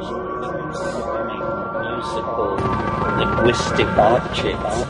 [0.00, 0.16] musical
[3.18, 4.86] linguistic objects.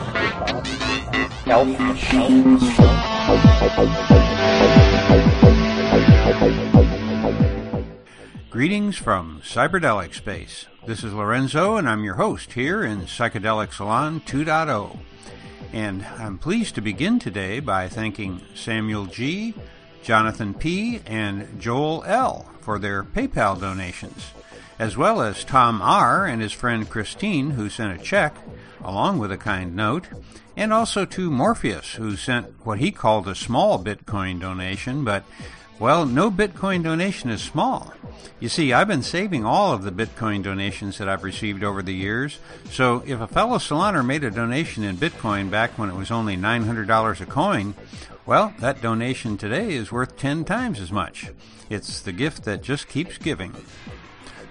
[8.49, 10.67] Greetings from Cyberdelic Space.
[10.85, 14.97] This is Lorenzo, and I'm your host here in Psychedelic Salon 2.0.
[15.73, 19.55] And I'm pleased to begin today by thanking Samuel G.,
[20.03, 22.49] Jonathan P., and Joel L.
[22.61, 24.31] for their PayPal donations,
[24.79, 26.25] as well as Tom R.
[26.25, 28.35] and his friend Christine, who sent a check
[28.83, 30.07] along with a kind note,
[30.57, 35.23] and also to Morpheus, who sent what he called a small Bitcoin donation, but
[35.79, 37.93] well, no Bitcoin donation is small.
[38.39, 41.93] You see, I've been saving all of the Bitcoin donations that I've received over the
[41.93, 46.11] years, so if a fellow saloner made a donation in Bitcoin back when it was
[46.11, 47.73] only $900 a coin,
[48.25, 51.31] well, that donation today is worth 10 times as much.
[51.69, 53.55] It's the gift that just keeps giving.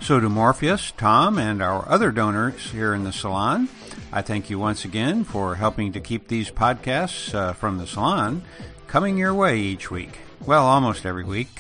[0.03, 3.69] So, to Morpheus, Tom, and our other donors here in the salon,
[4.11, 8.43] I thank you once again for helping to keep these podcasts uh, from the salon
[8.87, 10.19] coming your way each week.
[10.47, 11.51] Well, almost every week.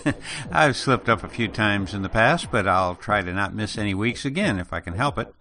[0.52, 3.76] I've slipped up a few times in the past, but I'll try to not miss
[3.76, 5.34] any weeks again if I can help it.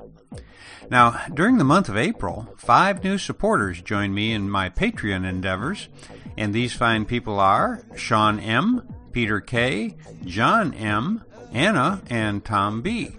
[0.89, 5.88] Now, during the month of April, five new supporters joined me in my Patreon endeavors,
[6.36, 13.16] and these fine people are Sean M., Peter K., John M., Anna, and Tom B.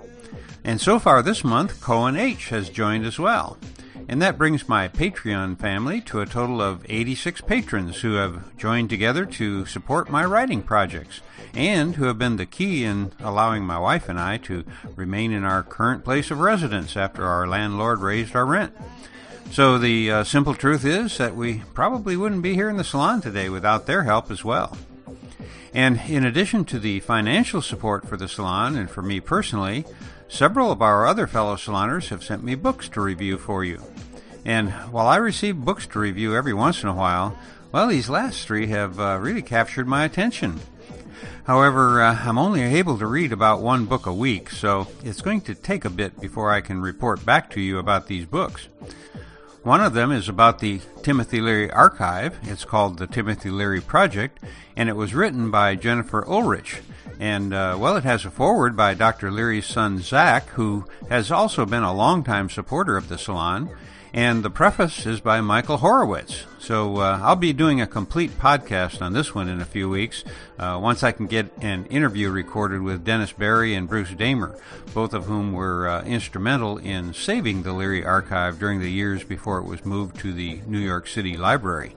[0.64, 2.48] And so far this month, Cohen H.
[2.50, 3.56] has joined as well.
[4.08, 8.90] And that brings my Patreon family to a total of 86 patrons who have joined
[8.90, 11.20] together to support my writing projects
[11.54, 14.64] and who have been the key in allowing my wife and I to
[14.96, 18.76] remain in our current place of residence after our landlord raised our rent.
[19.52, 23.20] So the uh, simple truth is that we probably wouldn't be here in the salon
[23.20, 24.76] today without their help as well.
[25.72, 29.84] And in addition to the financial support for the salon and for me personally,
[30.28, 33.82] several of our other fellow saloners have sent me books to review for you.
[34.44, 37.38] And while I receive books to review every once in a while,
[37.72, 40.60] well, these last three have uh, really captured my attention.
[41.44, 45.40] However, uh, I'm only able to read about one book a week, so it's going
[45.42, 48.68] to take a bit before I can report back to you about these books.
[49.62, 52.38] One of them is about the Timothy Leary Archive.
[52.44, 54.38] It's called the Timothy Leary Project,
[54.74, 56.80] and it was written by Jennifer Ulrich.
[57.18, 59.30] And, uh, well, it has a foreword by Dr.
[59.30, 63.68] Leary's son, Zach, who has also been a longtime supporter of the salon.
[64.12, 66.44] And the preface is by Michael Horowitz.
[66.58, 70.24] So uh, I'll be doing a complete podcast on this one in a few weeks,
[70.58, 74.58] uh, once I can get an interview recorded with Dennis Barry and Bruce Damer,
[74.92, 79.58] both of whom were uh, instrumental in saving the Leary archive during the years before
[79.58, 81.96] it was moved to the New York City Library.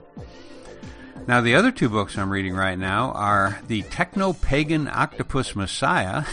[1.26, 6.24] Now, the other two books I'm reading right now are The Techno Pagan Octopus Messiah,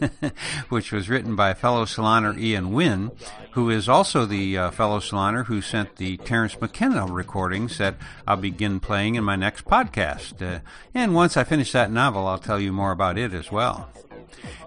[0.70, 3.10] which was written by fellow saloner Ian Wynn,
[3.50, 7.96] who is also the uh, fellow saloner who sent the Terence McKenna recordings that
[8.26, 10.40] I'll begin playing in my next podcast.
[10.40, 10.60] Uh,
[10.94, 13.90] and once I finish that novel, I'll tell you more about it as well.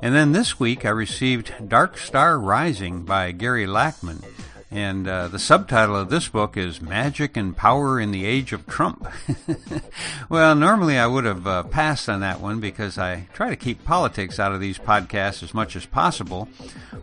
[0.03, 4.23] And then this week I received Dark Star Rising by Gary Lachman.
[4.73, 8.65] And uh, the subtitle of this book is Magic and Power in the Age of
[8.65, 9.07] Trump.
[10.29, 13.85] well, normally I would have uh, passed on that one because I try to keep
[13.85, 16.49] politics out of these podcasts as much as possible.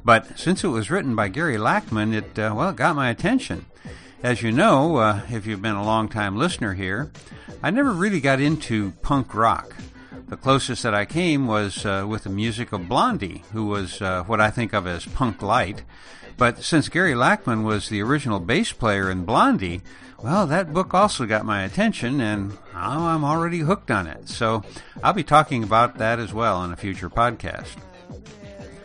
[0.04, 3.66] But since it was written by Gary Lachman, it, uh, well, it got my attention.
[4.20, 7.12] As you know, uh, if you've been a long time listener here,
[7.62, 9.76] I never really got into punk rock.
[10.26, 14.24] The closest that I came was uh, with the music of Blondie, who was uh,
[14.24, 15.84] what I think of as punk light.
[16.40, 19.82] But since Gary Lachman was the original bass player in Blondie,
[20.22, 24.26] well, that book also got my attention, and I'm already hooked on it.
[24.30, 24.64] So
[25.04, 27.76] I'll be talking about that as well in a future podcast.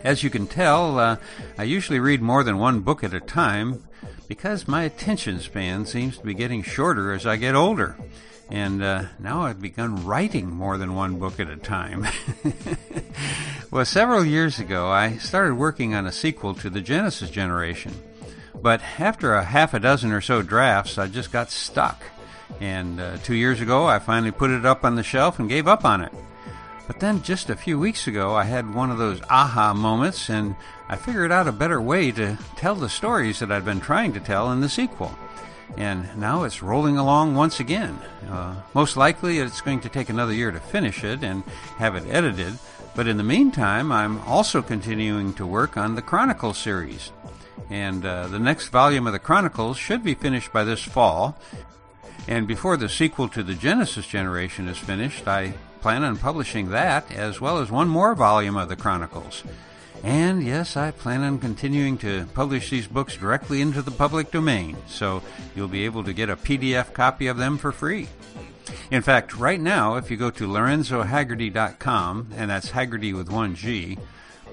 [0.03, 1.15] As you can tell, uh,
[1.57, 3.87] I usually read more than one book at a time
[4.27, 7.95] because my attention span seems to be getting shorter as I get older.
[8.49, 12.05] And uh, now I've begun writing more than one book at a time.
[13.71, 17.93] well, several years ago, I started working on a sequel to the Genesis generation.
[18.53, 22.01] But after a half a dozen or so drafts, I just got stuck.
[22.59, 25.67] And uh, two years ago, I finally put it up on the shelf and gave
[25.67, 26.13] up on it.
[26.87, 30.55] But then just a few weeks ago, I had one of those aha moments and
[30.87, 34.19] I figured out a better way to tell the stories that I'd been trying to
[34.19, 35.17] tell in the sequel
[35.77, 37.99] and now it's rolling along once again.
[38.29, 41.43] Uh, most likely, it's going to take another year to finish it and
[41.77, 42.57] have it edited,
[42.95, 47.11] but in the meantime, I'm also continuing to work on the Chronicles series.
[47.69, 51.37] And uh, the next volume of the Chronicles should be finished by this fall.
[52.27, 57.11] And before the sequel to the Genesis generation is finished, I plan on publishing that
[57.11, 59.43] as well as one more volume of the Chronicles.
[60.03, 64.77] And yes, I plan on continuing to publish these books directly into the public domain,
[64.87, 65.23] so
[65.55, 68.07] you'll be able to get a PDF copy of them for free.
[68.91, 73.97] In fact, right now, if you go to lorenzohagerty.com, and that's Hagerty with one G,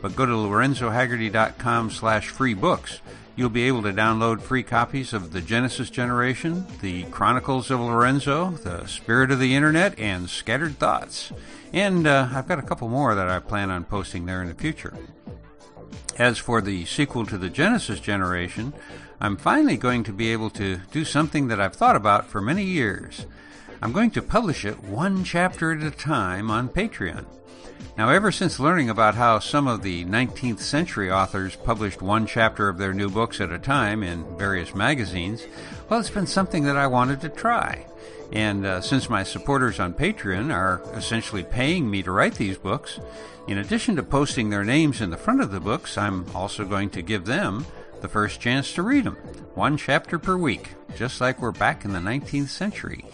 [0.01, 3.01] but go to lorenzohagerty.com slash free books,
[3.37, 8.51] you'll be able to download free copies of The Genesis Generation, The Chronicles of Lorenzo,
[8.51, 11.33] The Spirit of the Internet, and Scattered Thoughts.
[11.73, 14.55] And uh, I've got a couple more that I plan on posting there in the
[14.55, 14.95] future.
[16.19, 18.75] As for the sequel to the Genesis generation,
[19.21, 22.65] I'm finally going to be able to do something that I've thought about for many
[22.65, 23.25] years.
[23.81, 27.25] I'm going to publish it one chapter at a time on Patreon.
[27.97, 32.69] Now, ever since learning about how some of the 19th century authors published one chapter
[32.69, 35.47] of their new books at a time in various magazines,
[35.89, 37.87] well, it's been something that I wanted to try.
[38.33, 42.99] And uh, since my supporters on Patreon are essentially paying me to write these books,
[43.47, 46.89] in addition to posting their names in the front of the books, I'm also going
[46.91, 47.67] to give them
[48.01, 49.17] the first chance to read them,
[49.55, 53.05] one chapter per week, just like we're back in the 19th century.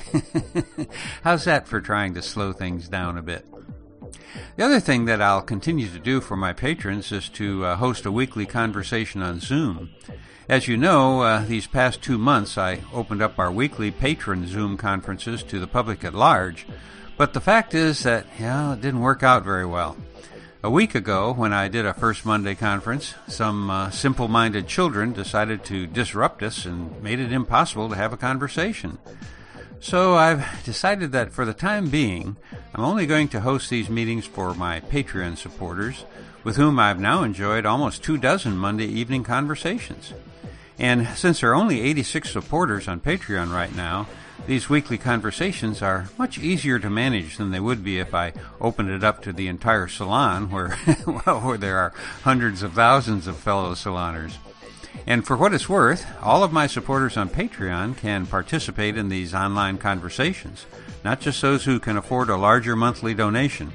[1.23, 3.44] How's that for trying to slow things down a bit?
[4.57, 8.07] The other thing that I'll continue to do for my patrons is to uh, host
[8.07, 9.91] a weekly conversation on Zoom.
[10.49, 14.77] As you know, uh, these past two months I opened up our weekly patron Zoom
[14.77, 16.67] conferences to the public at large,
[17.17, 19.97] but the fact is that, yeah, it didn't work out very well.
[20.63, 25.13] A week ago, when I did a First Monday conference, some uh, simple minded children
[25.13, 28.99] decided to disrupt us and made it impossible to have a conversation.
[29.81, 32.37] So I've decided that for the time being,
[32.79, 36.05] I'm only going to host these meetings for my Patreon supporters,
[36.45, 40.15] with whom I've now enjoyed almost two dozen Monday evening conversations.
[40.79, 44.07] And since there are only 86 supporters on Patreon right now,
[44.47, 48.91] these weekly conversations are much easier to manage than they would be if I opened
[48.91, 50.79] it up to the entire salon, where,
[51.27, 51.93] well, where there are
[52.23, 54.39] hundreds of thousands of fellow saloners.
[55.05, 59.35] And for what it's worth, all of my supporters on Patreon can participate in these
[59.35, 60.67] online conversations,
[61.05, 63.73] not just those who can afford a larger monthly donation.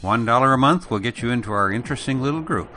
[0.00, 2.74] One dollar a month will get you into our interesting little group.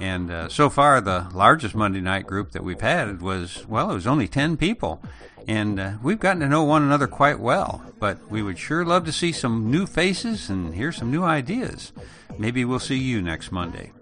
[0.00, 3.94] And uh, so far, the largest Monday night group that we've had was, well, it
[3.94, 5.00] was only 10 people
[5.48, 7.82] and uh, we've gotten to know one another quite well.
[7.98, 11.92] But we would sure love to see some new faces and hear some new ideas.
[12.38, 13.92] Maybe we'll see you next Monday.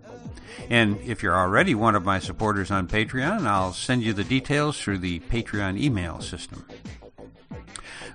[0.71, 4.81] And if you're already one of my supporters on Patreon, I'll send you the details
[4.81, 6.65] through the Patreon email system.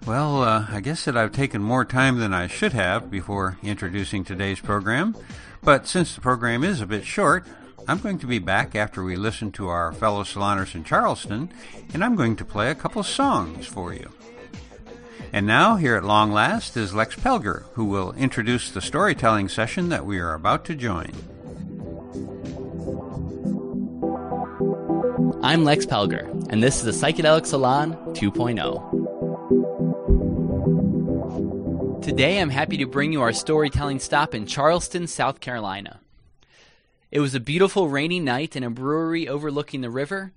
[0.06, 4.24] Well, uh, I guess that I've taken more time than I should have before introducing
[4.24, 5.16] today's program.
[5.62, 7.46] But since the program is a bit short,
[7.88, 11.52] I'm going to be back after we listen to our fellow saloners in Charleston,
[11.94, 14.10] and I'm going to play a couple songs for you.
[15.32, 19.90] And now, here at long last, is Lex Pelger, who will introduce the storytelling session
[19.90, 21.12] that we are about to join.
[25.44, 29.09] I'm Lex Pelger, and this is the Psychedelic Salon 2.0.
[32.10, 36.00] Today, I'm happy to bring you our storytelling stop in Charleston, South Carolina.
[37.12, 40.32] It was a beautiful rainy night in a brewery overlooking the river,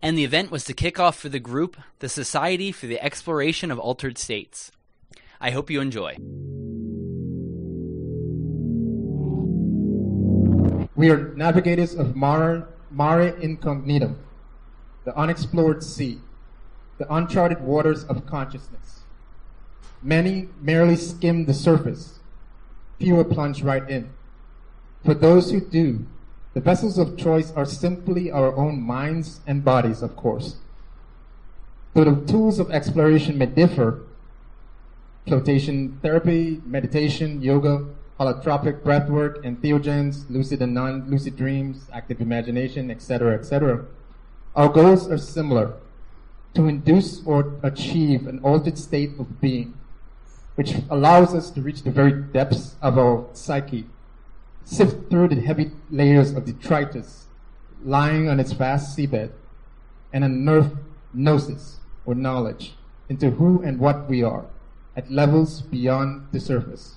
[0.00, 3.70] and the event was to kick off for the group the Society for the Exploration
[3.70, 4.72] of Altered States.
[5.42, 6.16] I hope you enjoy.
[10.94, 14.16] We are navigators of mare, mare incognitum,
[15.04, 16.18] the unexplored sea,
[16.96, 18.99] the uncharted waters of consciousness.
[20.02, 22.20] Many merely skim the surface,
[22.98, 24.10] fewer plunge right in.
[25.04, 26.06] For those who do,
[26.54, 30.56] the vessels of choice are simply our own minds and bodies, of course.
[31.94, 34.02] Though the tools of exploration may differ,
[35.26, 37.86] flotation therapy, meditation, yoga,
[38.18, 43.84] holotropic breathwork, entheogens, lucid and non-lucid dreams, active imagination, etc., etc.
[44.56, 45.74] Our goals are similar,
[46.54, 49.74] to induce or achieve an altered state of being,
[50.60, 53.86] which allows us to reach the very depths of our psyche
[54.62, 57.24] sift through the heavy layers of detritus
[57.82, 59.30] lying on its vast seabed
[60.12, 60.76] and unearth
[61.14, 62.74] gnosis or knowledge
[63.08, 64.44] into who and what we are
[64.94, 66.96] at levels beyond the surface.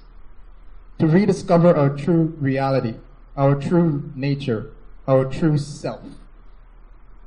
[1.00, 2.96] To rediscover our true reality,
[3.38, 4.74] our true nature,
[5.08, 6.04] our true self.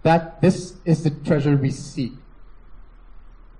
[0.02, 2.12] That this is the treasure we seek.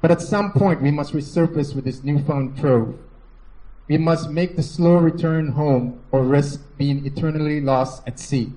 [0.07, 2.97] But at some point we must resurface with this newfound trove
[3.89, 8.53] we must make the slow return home or risk being eternally lost at sea.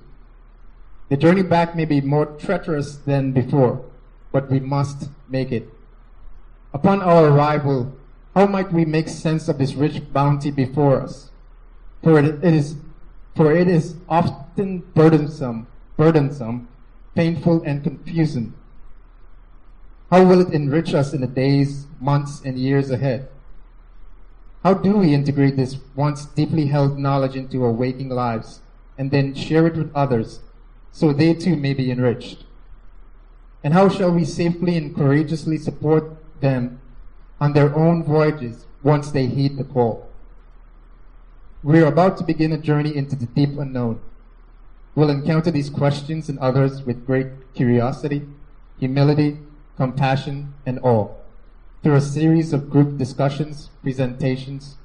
[1.08, 3.84] The journey back may be more treacherous than before,
[4.30, 5.68] but we must make it.
[6.72, 7.96] Upon our arrival,
[8.32, 11.30] how might we make sense of this rich bounty before us?
[12.04, 12.76] For it is
[13.34, 15.66] for it is often burdensome,
[15.96, 16.68] burdensome,
[17.16, 18.54] painful, and confusing.
[20.10, 23.28] How will it enrich us in the days, months, and years ahead?
[24.64, 28.60] How do we integrate this once deeply held knowledge into our waking lives
[28.98, 30.40] and then share it with others
[30.90, 32.44] so they too may be enriched?
[33.62, 36.80] And how shall we safely and courageously support them
[37.40, 40.08] on their own voyages once they heed the call?
[41.62, 44.00] We are about to begin a journey into the deep unknown.
[44.96, 48.26] We'll encounter these questions and others with great curiosity,
[48.78, 49.38] humility,
[49.80, 51.08] compassion, and awe
[51.82, 54.76] through a series of group discussions, presentations,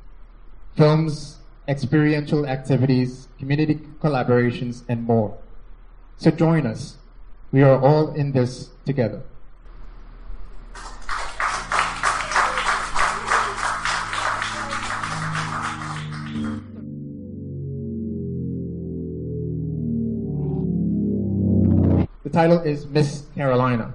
[0.77, 5.37] films, experiential activities, community collaborations, and more.
[6.15, 6.95] So join us.
[7.51, 9.21] We are all in this together.
[22.23, 23.93] The title is Miss Carolina.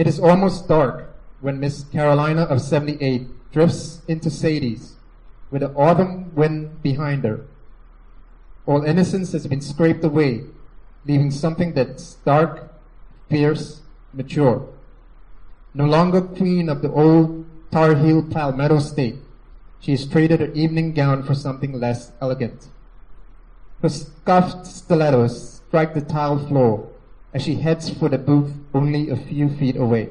[0.00, 4.94] It is almost dark when Miss Carolina of 78 drifts into Sadie's
[5.50, 7.44] with the autumn wind behind her.
[8.64, 10.44] All innocence has been scraped away,
[11.04, 12.72] leaving something that's dark,
[13.28, 13.82] fierce,
[14.14, 14.66] mature.
[15.74, 19.16] No longer queen of the old Tar Heel Palmetto state,
[19.80, 22.68] she has traded her evening gown for something less elegant.
[23.82, 26.89] Her scuffed stilettos strike the tile floor
[27.32, 30.10] as she heads for the booth only a few feet away.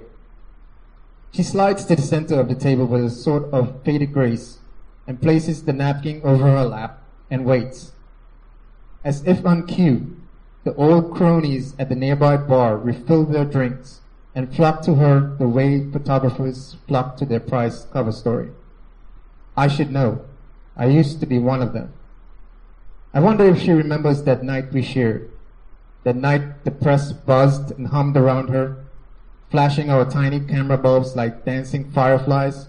[1.32, 4.60] She slides to the center of the table with a sort of faded grace
[5.06, 7.92] and places the napkin over her lap and waits.
[9.04, 10.18] As if on cue,
[10.64, 14.02] the old cronies at the nearby bar refill their drinks
[14.36, 18.52] and flock to her the way photographers flock to their prize cover story.
[19.56, 20.22] I should know.
[20.76, 21.94] I used to be one of them.
[23.14, 25.32] I wonder if she remembers that night we shared.
[26.10, 28.84] That night the press buzzed and hummed around her,
[29.52, 32.66] flashing our tiny camera bulbs like dancing fireflies,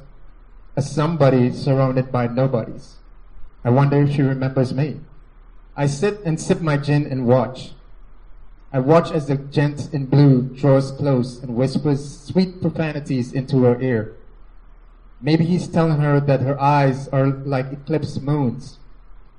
[0.76, 2.96] a somebody surrounded by nobodies.
[3.64, 5.00] I wonder if she remembers me.
[5.74, 7.70] I sit and sip my gin and watch.
[8.74, 13.80] I watch as the gent in blue draws close and whispers sweet profanities into her
[13.80, 14.16] ear.
[15.22, 18.76] Maybe he's telling her that her eyes are like eclipsed moons.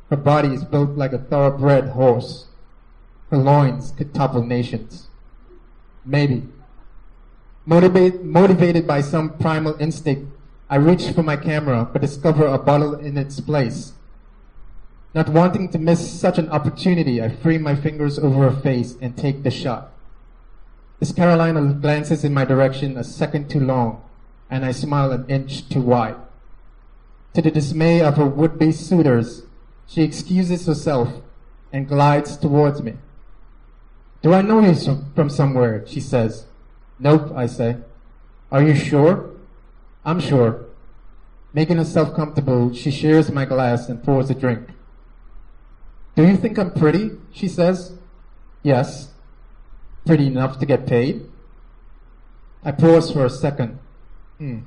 [0.10, 2.48] Her body is built like a thoroughbred horse.
[3.32, 5.08] Her loins could topple nations.
[6.04, 6.44] Maybe.
[7.66, 10.30] Motivate, motivated by some primal instinct,
[10.70, 13.94] I reach for my camera but discover a bottle in its place.
[15.14, 19.16] Not wanting to miss such an opportunity, I free my fingers over her face and
[19.16, 19.94] take the shot.
[21.00, 24.04] Miss Carolina glances in my direction a second too long,
[24.50, 26.16] and I smile an inch too wide.
[27.34, 29.44] To the dismay of her would-be suitors,
[29.88, 31.22] she excuses herself
[31.72, 32.96] and glides towards me.
[34.22, 34.76] Do I know you
[35.16, 35.86] from somewhere?
[35.88, 36.46] She says.
[37.00, 37.78] Nope, I say.
[38.52, 39.32] Are you sure?
[40.06, 40.66] I'm sure.
[41.54, 44.68] Making herself comfortable, she shares my glass and pours a drink.
[46.16, 47.12] Do you think I'm pretty?
[47.32, 47.94] She says.
[48.64, 49.12] Yes.
[50.06, 51.26] Pretty enough to get paid?
[52.64, 53.80] I pause for a second.
[54.38, 54.60] Hmm.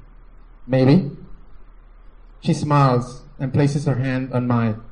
[0.66, 1.10] Maybe.
[2.40, 4.82] She smiles and places her hand on mine.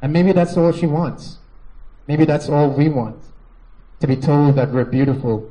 [0.00, 1.38] And maybe that's all she wants.
[2.06, 3.22] Maybe that's all we want.
[4.02, 5.48] To be told that we're beautiful,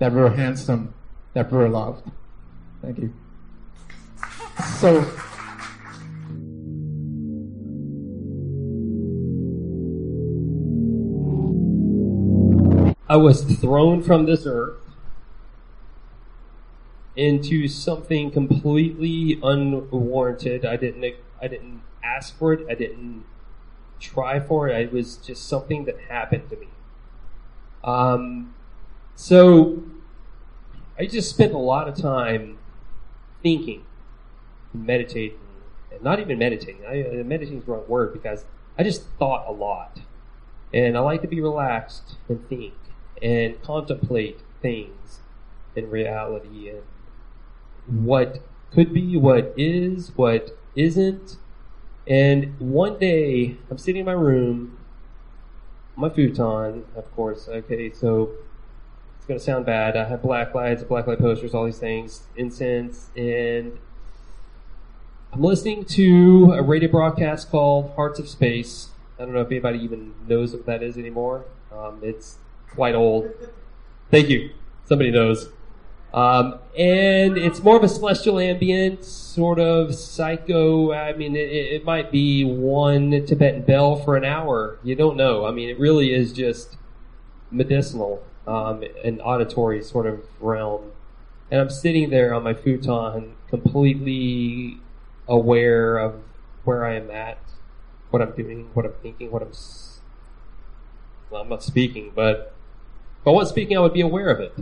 [0.00, 0.92] that we're handsome,
[1.34, 2.10] that we're loved.
[2.82, 3.14] Thank you.
[4.80, 5.08] So,
[13.08, 14.80] I was thrown from this earth
[17.14, 20.64] into something completely unwarranted.
[20.64, 21.04] I didn't
[21.40, 22.66] I didn't ask for it.
[22.68, 23.24] I didn't
[24.00, 24.86] try for it.
[24.86, 26.66] It was just something that happened to me.
[27.84, 28.54] Um,
[29.14, 29.82] so
[30.98, 32.58] I just spent a lot of time
[33.42, 33.84] thinking,
[34.72, 35.38] meditating,
[35.90, 36.84] and not even meditating.
[36.86, 38.44] I, uh, meditating is the wrong word because
[38.78, 40.00] I just thought a lot,
[40.72, 42.74] and I like to be relaxed and think
[43.20, 45.20] and contemplate things
[45.76, 46.82] in reality and
[47.86, 51.36] what could be, what is, what isn't.
[52.06, 54.78] And one day, I'm sitting in my room,
[55.96, 57.48] my futon, of course.
[57.48, 58.32] Okay, so
[59.16, 59.96] it's gonna sound bad.
[59.96, 63.78] I have black lights, black light posters, all these things, incense, and
[65.32, 68.88] I'm listening to a radio broadcast called Hearts of Space.
[69.18, 71.46] I don't know if anybody even knows what that is anymore.
[71.72, 72.38] Um, it's
[72.70, 73.30] quite old.
[74.10, 74.50] Thank you.
[74.84, 75.48] Somebody knows.
[76.14, 80.92] Um, and it's more of a celestial ambient, sort of psycho.
[80.92, 84.78] I mean, it, it might be one Tibetan bell for an hour.
[84.82, 85.46] You don't know.
[85.46, 86.76] I mean, it really is just
[87.50, 90.92] medicinal, um, an auditory sort of realm.
[91.50, 94.78] And I'm sitting there on my futon, completely
[95.26, 96.20] aware of
[96.64, 97.38] where I am at,
[98.10, 99.52] what I'm doing, what I'm thinking, what I'm.
[101.30, 102.54] Well, I'm not speaking, but
[103.22, 104.54] if I was speaking, I would be aware of it.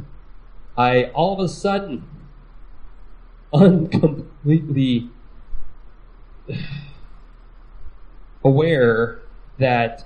[0.76, 2.04] I all of a sudden,
[3.52, 5.10] uncompletely
[8.44, 9.20] aware
[9.58, 10.04] that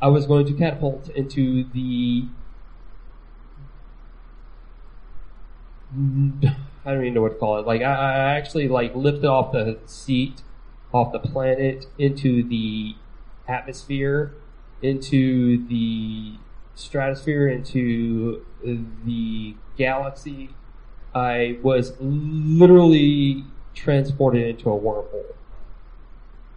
[0.00, 2.26] I was going to catapult into the.
[6.84, 7.66] I don't even know what to call it.
[7.66, 10.42] Like I, I actually like lifted off the seat,
[10.92, 12.96] off the planet into the
[13.48, 14.34] atmosphere,
[14.82, 16.34] into the
[16.78, 18.44] stratosphere, into
[19.04, 20.50] the galaxy.
[21.14, 23.44] I was literally
[23.74, 25.34] transported into a wormhole.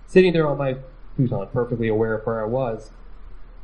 [0.05, 0.77] Sitting there on my
[1.15, 2.91] futon, perfectly aware of where I was,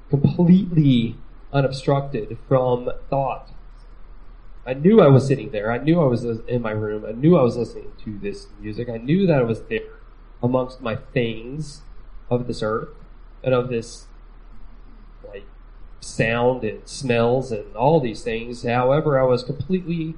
[0.09, 1.15] completely
[1.53, 3.51] unobstructed from thought.
[4.65, 5.71] I knew I was sitting there.
[5.71, 7.05] I knew I was in my room.
[7.05, 8.89] I knew I was listening to this music.
[8.89, 9.99] I knew that I was there
[10.41, 11.81] amongst my things
[12.29, 12.89] of this earth
[13.43, 14.07] and of this
[15.99, 18.63] sound and smells and all these things.
[18.63, 20.15] However, I was completely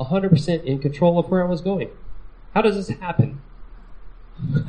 [0.00, 1.90] 100% in control of where I was going.
[2.54, 3.40] How does this happen?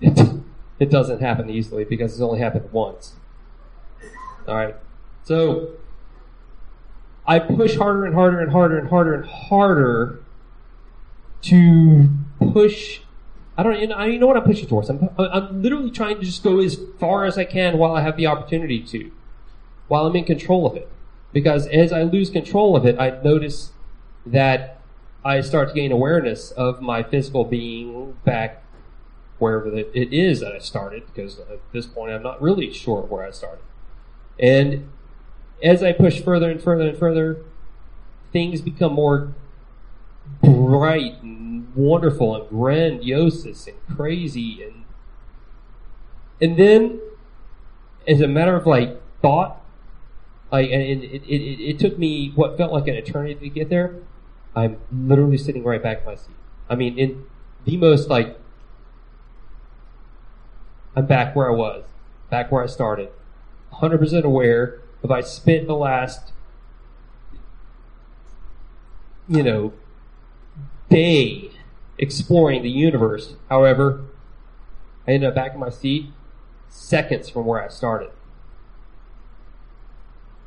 [0.00, 0.40] it,
[0.78, 3.14] it doesn't happen easily because it's only happened once.
[4.48, 4.76] All right.
[5.22, 5.74] So
[7.26, 10.20] I push harder and harder and harder and harder and harder
[11.42, 12.08] to
[12.52, 13.00] push.
[13.56, 14.88] I don't, you know, I don't know what I'm pushing towards.
[14.88, 18.16] I'm, I'm literally trying to just go as far as I can while I have
[18.16, 19.10] the opportunity to,
[19.90, 20.88] while I'm in control of it.
[21.32, 23.72] Because as I lose control of it, I notice
[24.24, 24.80] that
[25.24, 28.62] I start to gain awareness of my physical being back
[29.40, 31.02] wherever it is that I started.
[31.06, 33.64] Because at this point, I'm not really sure where I started.
[34.38, 34.88] And
[35.60, 37.38] as I push further and further and further,
[38.32, 39.34] things become more
[40.40, 44.84] bright and wonderful and grandiose and crazy and
[46.40, 47.00] and then
[48.06, 49.59] as a matter of like thought
[50.52, 53.96] like and it, it, it, took me what felt like an eternity to get there
[54.56, 56.34] i'm literally sitting right back in my seat
[56.68, 57.24] i mean in
[57.64, 58.38] the most like
[60.96, 61.84] i'm back where i was
[62.30, 63.08] back where i started
[63.74, 66.32] 100% aware if I spent the last,
[69.28, 69.72] you know,
[70.88, 71.50] day
[71.98, 73.34] exploring the universe.
[73.48, 74.04] However,
[75.06, 76.10] I ended up back in my seat
[76.68, 78.10] seconds from where I started.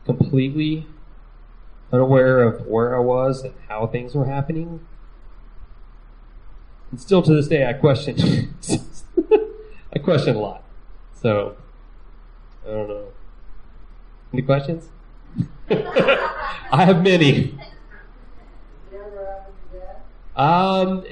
[0.05, 0.85] Completely
[1.91, 4.85] unaware of where I was and how things were happening.
[6.91, 8.55] And still to this day, I question.
[9.95, 10.63] I question a lot.
[11.21, 11.55] So,
[12.65, 13.07] I don't know.
[14.33, 14.89] Any questions?
[15.69, 17.57] I have many.
[20.35, 21.03] Um,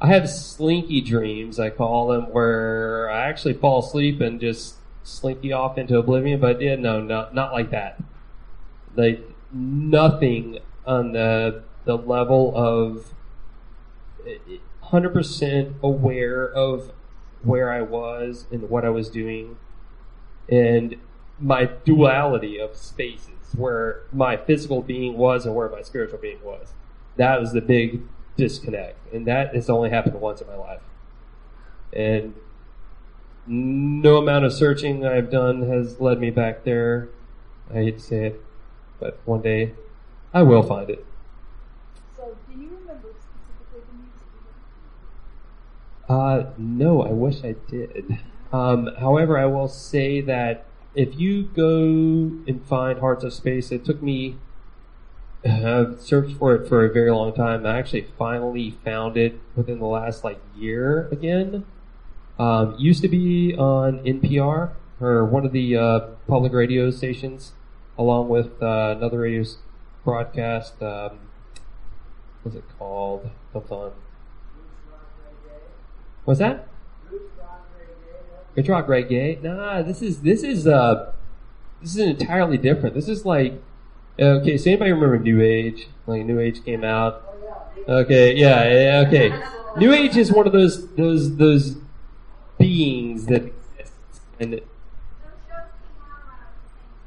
[0.00, 5.52] I have slinky dreams, I call them, where I actually fall asleep and just slinky
[5.52, 6.40] off into oblivion.
[6.40, 8.02] But yeah, no, not not like that.
[8.96, 13.14] Like nothing on the the level of
[14.26, 16.92] eh, eh, hundred percent aware of
[17.42, 19.58] where I was and what I was doing,
[20.48, 20.96] and
[21.38, 26.72] my duality of spaces, where my physical being was and where my spiritual being was.
[27.16, 28.02] That was the big
[28.36, 30.80] disconnect, and that has only happened once in my life.
[31.92, 32.34] And
[33.46, 37.08] no amount of searching I've done has led me back there.
[37.70, 38.40] I hate to say it,
[39.00, 39.72] but one day
[40.32, 41.04] I will find it.
[42.16, 44.18] So, do you remember specifically the music
[46.08, 48.18] Uh, no, I wish I did.
[48.52, 51.80] Um, however, I will say that if you go
[52.46, 54.36] and find Hearts of Space, it took me.
[55.44, 57.66] I've searched for it for a very long time.
[57.66, 61.64] I actually finally found it within the last like year again.
[62.38, 67.52] Um, used to be on NPR or one of the uh, public radio stations,
[67.96, 69.44] along with uh, another radio
[70.04, 70.82] broadcast.
[70.82, 71.18] Um,
[72.42, 73.30] what's it called?
[73.52, 73.92] Comes on.
[76.24, 76.68] What's that?
[78.54, 79.42] Rich rock reggae.
[79.42, 81.12] Nah, this is this is uh
[81.82, 82.94] this is entirely different.
[82.94, 83.60] This is like
[84.18, 84.56] okay.
[84.56, 85.88] So anybody remember New Age?
[86.06, 87.22] Like New Age came out.
[87.88, 89.42] Okay, yeah, yeah, okay.
[89.76, 91.76] New Age is one of those those those
[92.74, 93.92] beings that exist,
[94.40, 94.60] and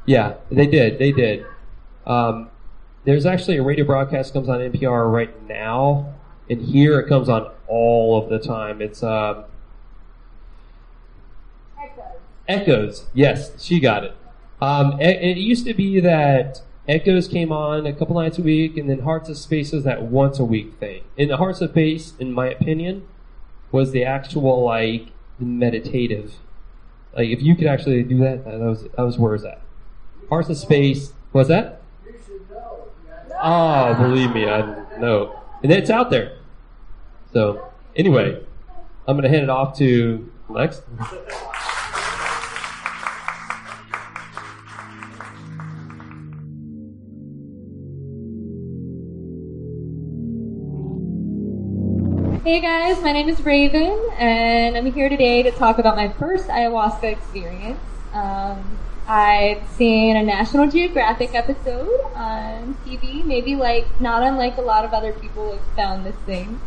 [0.05, 1.45] yeah, they did, they did.
[2.05, 2.49] Um,
[3.03, 6.13] there's actually a radio broadcast comes on NPR right now,
[6.49, 8.81] and here it comes on all of the time.
[8.81, 9.43] It's um,
[11.77, 12.05] Echoes.
[12.47, 13.05] Echoes.
[13.13, 14.15] Yes, she got it.
[14.61, 18.77] Um, it, it used to be that Echoes came on a couple nights a week,
[18.77, 21.03] and then Hearts of Space was that once a week thing.
[21.17, 23.05] And the Hearts of Space, in my opinion,
[23.69, 26.35] was the actual like meditative.
[27.15, 29.61] Like if you could actually do that, that was that was where is that?
[30.29, 31.13] Hearts of Space.
[31.33, 31.81] Was that?
[33.39, 36.37] Oh, believe me, I know, and it's out there.
[37.33, 38.41] So anyway,
[39.07, 40.81] I'm gonna hand it off to Lex.
[52.47, 56.47] Hey guys, my name is Raven, and I'm here today to talk about my first
[56.47, 57.81] ayahuasca experience.
[58.13, 64.85] Um, I've seen a National Geographic episode on TV, maybe like not unlike a lot
[64.85, 66.61] of other people have found this thing,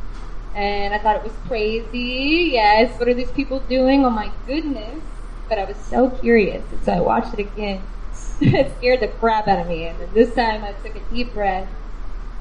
[0.54, 2.50] and I thought it was crazy.
[2.52, 4.04] Yes, what are these people doing?
[4.04, 5.02] Oh my goodness!
[5.48, 7.82] But I was so curious, and so I watched it again.
[8.42, 11.70] it scared the crap out of me, and this time I took a deep breath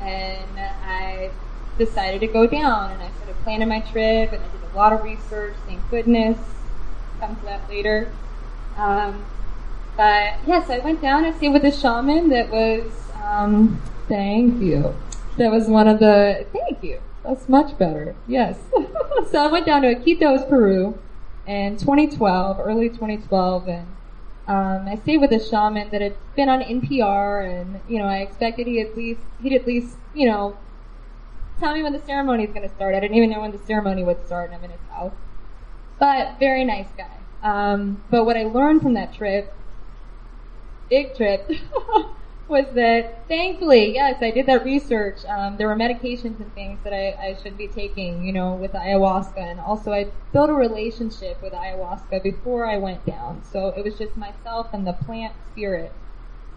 [0.02, 1.32] and I
[1.80, 4.94] decided to go down and I started planning my trip and I did a lot
[4.94, 6.38] of research, thank goodness.
[7.20, 8.12] Come to that later.
[8.78, 9.26] Um,
[9.98, 12.92] but yes, I went down and stayed with a shaman that was,
[13.24, 14.96] um, thank you.
[15.38, 17.02] That was one of the, thank you.
[17.24, 18.16] That's much better.
[18.28, 18.60] Yes.
[19.32, 21.00] so I went down to Iquitos, Peru
[21.48, 23.88] in 2012, early 2012 and
[24.50, 28.18] um, I stayed with a shaman that had been on NPR, and you know, I
[28.18, 30.58] expected he at least he'd at least you know
[31.60, 32.96] tell me when the ceremony is going to start.
[32.96, 35.14] I didn't even know when the ceremony would start, and I'm in his house.
[36.00, 37.18] But very nice guy.
[37.44, 39.54] Um, but what I learned from that trip,
[40.90, 41.50] big trip,
[42.48, 45.24] was that thankfully, yes, I did that research.
[45.26, 48.74] Um, there were medications and things that I, I should be taking, you know, with
[48.74, 53.44] ayahuasca, and also I built a relationship with ayahuasca before I went down.
[53.44, 55.92] So it was just myself and the plant spirit.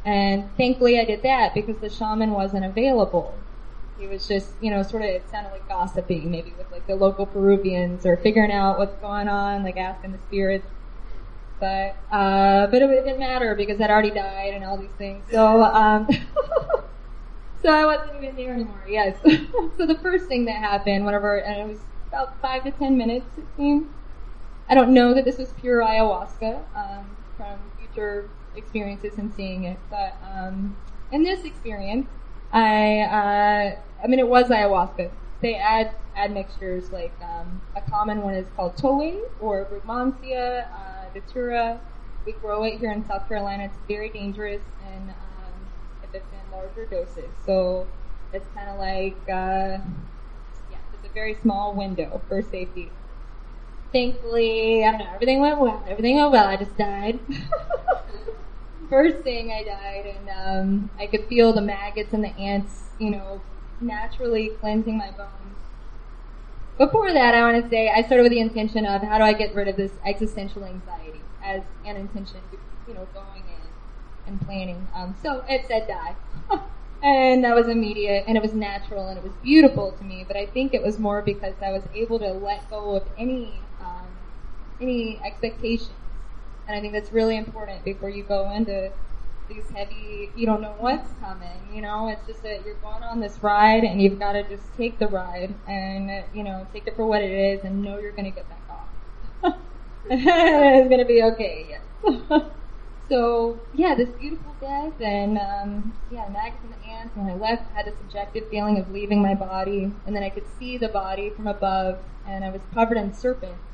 [0.04, 3.36] And thankfully I did that because the shaman wasn't available.
[3.98, 6.96] He was just, you know, sort of, it sounded like gossiping maybe with like the
[6.96, 10.66] local Peruvians or figuring out what's going on, like asking the spirits
[11.62, 15.24] but uh, but it, it didn't matter because I'd already died and all these things.
[15.30, 16.08] So um,
[17.62, 18.82] so I wasn't even there anymore.
[18.88, 19.16] Yes.
[19.76, 21.78] so the first thing that happened, whenever and it was
[22.08, 23.86] about five to ten minutes, it seemed.
[24.68, 29.78] I don't know that this was pure ayahuasca um, from future experiences and seeing it,
[29.88, 30.76] but um,
[31.12, 32.08] in this experience,
[32.52, 35.10] I uh, I mean it was ayahuasca.
[35.40, 40.66] They add add mixtures like um, a common one is called toé or brugmansia.
[40.70, 41.80] Uh, datura.
[42.24, 43.64] We grow it here in South Carolina.
[43.64, 45.54] It's very dangerous, and um,
[46.04, 47.88] if it's in larger doses, so
[48.32, 49.78] it's kind of like uh,
[50.70, 52.92] yeah, it's a very small window for safety.
[53.92, 55.10] Thankfully, I don't know.
[55.14, 55.82] Everything went well.
[55.86, 56.46] Everything went well.
[56.46, 57.18] I just died.
[58.92, 63.08] First thing, I died, and um, I could feel the maggots and the ants, you
[63.08, 63.40] know,
[63.80, 65.56] naturally cleansing my bones.
[66.76, 69.32] Before that, I want to say I started with the intention of how do I
[69.32, 72.40] get rid of this existential anxiety as an intention,
[72.86, 74.86] you know, going in and planning.
[74.94, 76.14] Um, so it said die.
[77.02, 80.36] and that was immediate and it was natural and it was beautiful to me, but
[80.36, 84.08] I think it was more because I was able to let go of any, um,
[84.82, 85.92] any expectations.
[86.66, 88.92] And I think that's really important before you go into
[89.48, 93.20] these heavy, you don't know what's coming, you know, it's just that you're going on
[93.20, 96.96] this ride and you've got to just take the ride and, you know, take it
[96.96, 99.56] for what it is and know you're going to get back off.
[100.10, 102.42] it's going to be okay, yes.
[103.08, 107.16] so, yeah, this beautiful death and, um, yeah, maggots and the ants.
[107.16, 110.30] When I left, I had a subjective feeling of leaving my body and then I
[110.30, 113.71] could see the body from above and I was covered in serpents.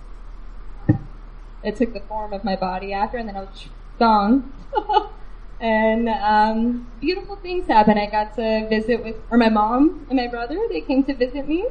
[1.62, 3.68] It took the form of my body after and then I was
[3.98, 4.52] gone.
[5.60, 7.98] and um, beautiful things happened.
[7.98, 10.58] I got to visit with, or my mom and my brother.
[10.68, 11.66] They came to visit me,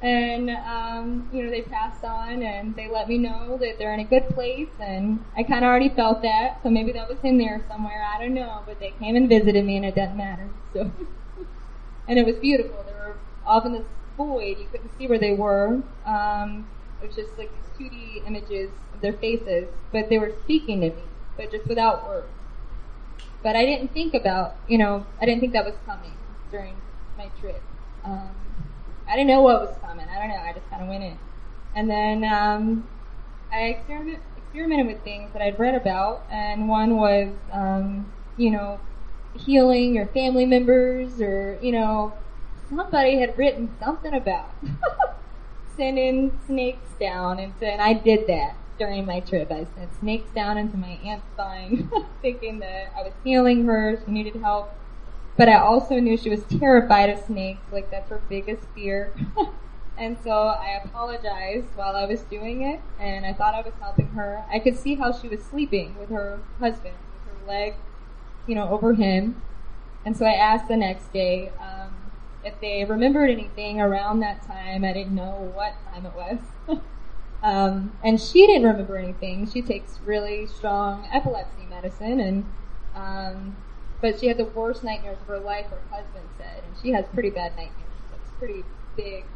[0.00, 4.00] and um, you know they passed on, and they let me know that they're in
[4.00, 4.68] a good place.
[4.80, 8.02] And I kind of already felt that, so maybe that was in there somewhere.
[8.02, 10.48] I don't know, but they came and visited me, and it doesn't matter.
[10.72, 10.90] So,
[12.08, 12.82] and it was beautiful.
[12.86, 13.86] They were off in this
[14.16, 14.58] void.
[14.58, 15.82] You couldn't see where they were.
[16.06, 16.68] Um,
[17.02, 18.70] it was just like 2D images
[19.04, 21.02] their faces, but they were speaking to me,
[21.36, 22.26] but just without words
[23.44, 26.14] but I didn't think about, you know, I didn't think that was coming
[26.50, 26.74] during
[27.18, 27.62] my trip.
[28.02, 28.30] Um,
[29.06, 30.08] I didn't know what was coming.
[30.08, 30.42] I don't know.
[30.42, 31.18] I just kind of went in,
[31.76, 32.88] and then um,
[33.52, 38.80] I experiment, experimented with things that I'd read about, and one was, um, you know,
[39.34, 42.14] healing your family members or, you know,
[42.70, 44.54] somebody had written something about
[45.76, 49.50] sending snakes down into, and I did that during my trip.
[49.50, 51.90] I sent snakes down into my aunt's spine,
[52.22, 54.72] thinking that I was healing her, she needed help.
[55.36, 59.12] But I also knew she was terrified of snakes, like that's her biggest fear.
[59.98, 64.08] and so I apologized while I was doing it, and I thought I was helping
[64.08, 64.44] her.
[64.52, 66.94] I could see how she was sleeping with her husband,
[67.26, 67.74] with her leg,
[68.46, 69.42] you know, over him.
[70.04, 71.94] And so I asked the next day um,
[72.44, 74.84] if they remembered anything around that time.
[74.84, 76.78] I didn't know what time it was.
[77.44, 79.46] um, and she didn't remember anything.
[79.48, 82.44] She takes really strong epilepsy medicine, and
[82.94, 83.56] um,
[84.00, 85.66] but she had the worst nightmares of her life.
[85.66, 87.92] Her husband said, and she has pretty bad nightmares.
[88.08, 88.64] So it's pretty
[88.96, 89.26] big.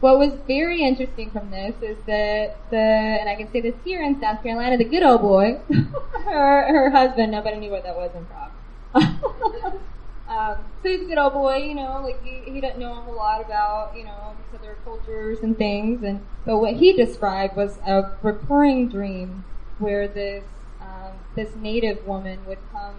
[0.00, 4.02] What was very interesting from this is that the, and I can say this here
[4.02, 5.60] in South Carolina, the good old boy,
[6.24, 8.52] her her husband, nobody knew what that was in prop.
[10.38, 13.00] Um, so he's a good old boy, you know, like he, he doesn't know a
[13.00, 16.04] whole lot about, you know, other cultures and things.
[16.04, 19.44] And, but what he described was a recurring dream
[19.80, 20.44] where this,
[20.80, 22.94] um, this native woman would come,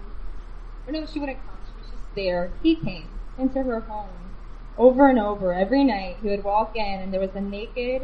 [0.86, 2.52] or no, she wouldn't come, she was just there.
[2.62, 4.36] He came into her home
[4.78, 6.18] over and over every night.
[6.22, 8.02] He would walk in and there was a naked,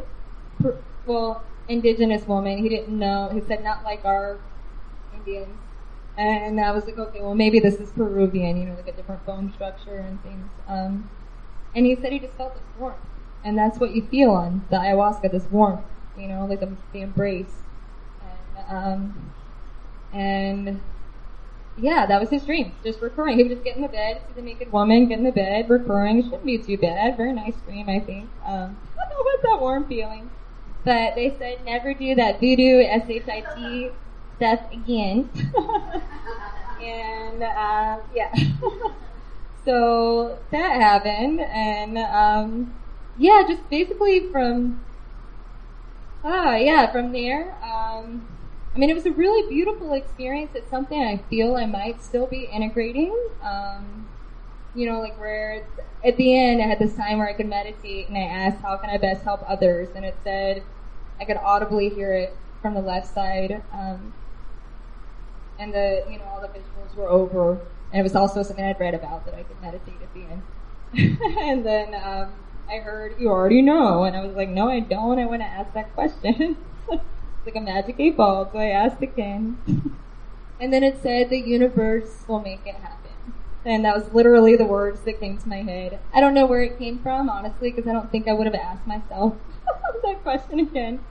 [1.06, 2.60] well, indigenous woman.
[2.60, 4.39] He didn't know, he said not like our
[5.13, 5.58] Indians
[6.17, 9.25] and I was like, okay, well maybe this is Peruvian, you know, like a different
[9.25, 10.49] bone structure and things.
[10.67, 11.10] Um,
[11.73, 12.97] and he said he just felt this warmth,
[13.43, 15.82] and that's what you feel on the ayahuasca, this warmth,
[16.17, 17.63] you know, like the, the embrace,
[18.21, 19.32] and um,
[20.13, 20.82] and
[21.78, 23.38] yeah, that was his dream, just recurring.
[23.38, 25.69] He would just get in the bed, see the naked woman, get in the bed,
[25.69, 26.23] recurring.
[26.23, 27.17] Shouldn't be too bad.
[27.17, 28.30] Very nice dream, I think.
[28.45, 30.30] Um, what's that warm feeling?
[30.86, 33.93] But they said never do that voodoo shit
[34.38, 35.30] stuff again.
[36.82, 38.34] and uh, yeah.
[39.65, 42.74] so that happened, and um,
[43.17, 44.84] yeah, just basically from
[46.24, 47.56] ah yeah from there.
[47.63, 48.28] Um,
[48.74, 50.52] I mean, it was a really beautiful experience.
[50.54, 53.15] It's something I feel I might still be integrating.
[53.41, 54.08] Um,
[54.74, 55.65] you know, like where
[56.04, 58.78] at the end I had this time where I could meditate, and I asked, "How
[58.78, 60.63] can I best help others?" And it said
[61.19, 63.63] I could audibly hear it from the left side.
[63.71, 64.13] Um,
[65.59, 67.59] and the you know all the visuals were over,
[67.91, 70.41] and it was also something I'd read about that I could meditate at the end.
[71.39, 72.33] and then um,
[72.69, 75.19] I heard you already know, and I was like, no, I don't.
[75.19, 76.57] I want to ask that question.
[76.89, 79.57] it's like a magic eight ball, so I asked again.
[80.59, 83.11] and then it said the universe will make it happen.
[83.65, 85.99] And that was literally the words that came to my head.
[86.13, 88.55] I don't know where it came from, honestly, because I don't think I would have
[88.55, 89.33] asked myself
[90.05, 91.03] that question again.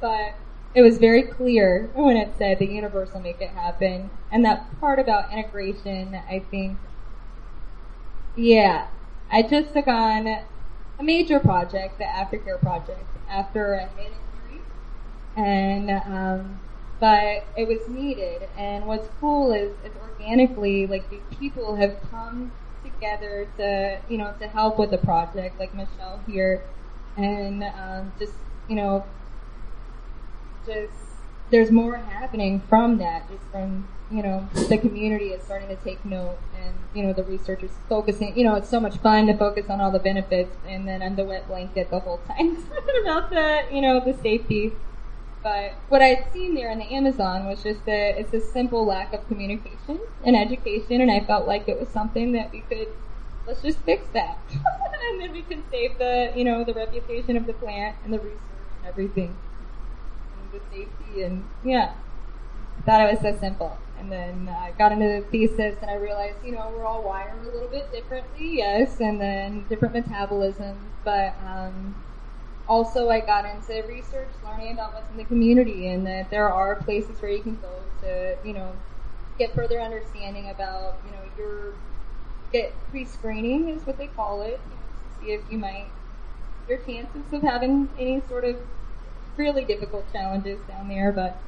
[0.00, 0.34] But
[0.76, 4.10] it was very clear when it said the universe will make it happen.
[4.30, 6.76] And that part about integration, I think,
[8.36, 8.88] yeah,
[9.32, 14.60] I just took on a major project, the Aftercare project, after a head injury.
[15.34, 16.60] And, um,
[17.00, 18.46] but it was needed.
[18.58, 22.52] And what's cool is, is organically, like, these people have come
[22.84, 26.62] together to, you know, to help with the project, like Michelle here,
[27.16, 28.34] and um, just,
[28.68, 29.06] you know,
[30.66, 30.92] just
[31.50, 36.04] there's more happening from that, just from you know the community is starting to take
[36.04, 38.36] note, and you know the researchers focusing.
[38.36, 41.16] You know, it's so much fun to focus on all the benefits, and then I'm
[41.16, 42.56] the wet blanket the whole time
[43.02, 44.72] about the you know the safety.
[45.42, 49.12] But what I'd seen there in the Amazon was just that it's a simple lack
[49.12, 52.88] of communication and education, and I felt like it was something that we could
[53.46, 54.38] let's just fix that,
[55.10, 58.18] and then we can save the you know the reputation of the plant and the
[58.18, 58.40] research
[58.80, 59.36] and everything
[60.58, 61.94] the safety and yeah,
[62.84, 63.76] thought it was so simple.
[63.98, 67.40] And then I got into the thesis and I realized, you know, we're all wired
[67.42, 71.94] a little bit differently, yes, and then different metabolisms, but um,
[72.68, 76.76] also I got into research, learning about what's in the community and that there are
[76.76, 78.72] places where you can go to, you know,
[79.38, 81.74] get further understanding about, you know, your
[82.52, 84.82] get pre-screening is what they call it, you know,
[85.18, 85.86] to see if you might
[86.68, 88.56] your chances of having any sort of
[89.38, 91.38] really difficult challenges down there, but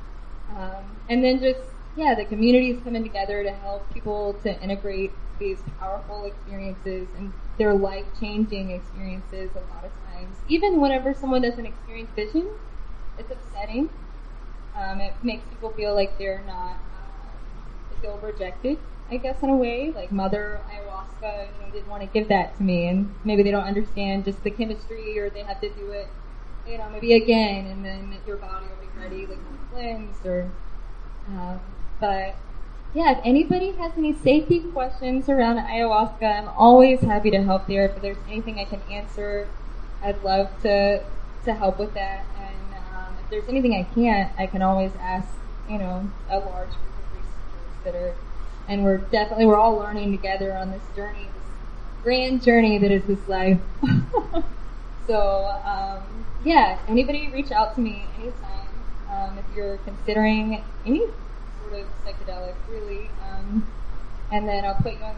[0.56, 1.60] um, and then just
[1.96, 7.74] yeah, the communities coming together to help people to integrate these powerful experiences and their
[7.74, 10.36] life changing experiences a lot of times.
[10.48, 12.48] Even whenever someone doesn't experience vision,
[13.18, 13.88] it's upsetting.
[14.76, 17.30] Um, it makes people feel like they're not, uh,
[17.90, 18.78] they feel rejected,
[19.10, 19.92] I guess, in a way.
[19.94, 23.50] Like Mother Ayahuasca, you know, didn't want to give that to me, and maybe they
[23.50, 26.08] don't understand just the chemistry, or they have to do it
[26.68, 29.38] you know, maybe again, and then your body will be ready, like
[29.72, 30.50] cleansed or.
[31.28, 31.60] Um,
[32.00, 32.36] but
[32.94, 37.86] yeah, if anybody has any safety questions around ayahuasca, I'm always happy to help there.
[37.86, 39.48] If there's anything I can answer,
[40.02, 41.02] I'd love to
[41.44, 42.24] to help with that.
[42.38, 45.28] And um, if there's anything I can't, I can always ask,
[45.68, 48.14] you know, a large group of researchers that are,
[48.68, 53.04] and we're definitely we're all learning together on this journey, this grand journey that is
[53.04, 53.60] this life.
[55.06, 58.68] so um, yeah, anybody reach out to me anytime
[59.10, 61.00] um, if you're considering any
[61.60, 63.10] sort of psychedelic, really.
[63.22, 63.66] Um,
[64.30, 65.14] and then I'll put you in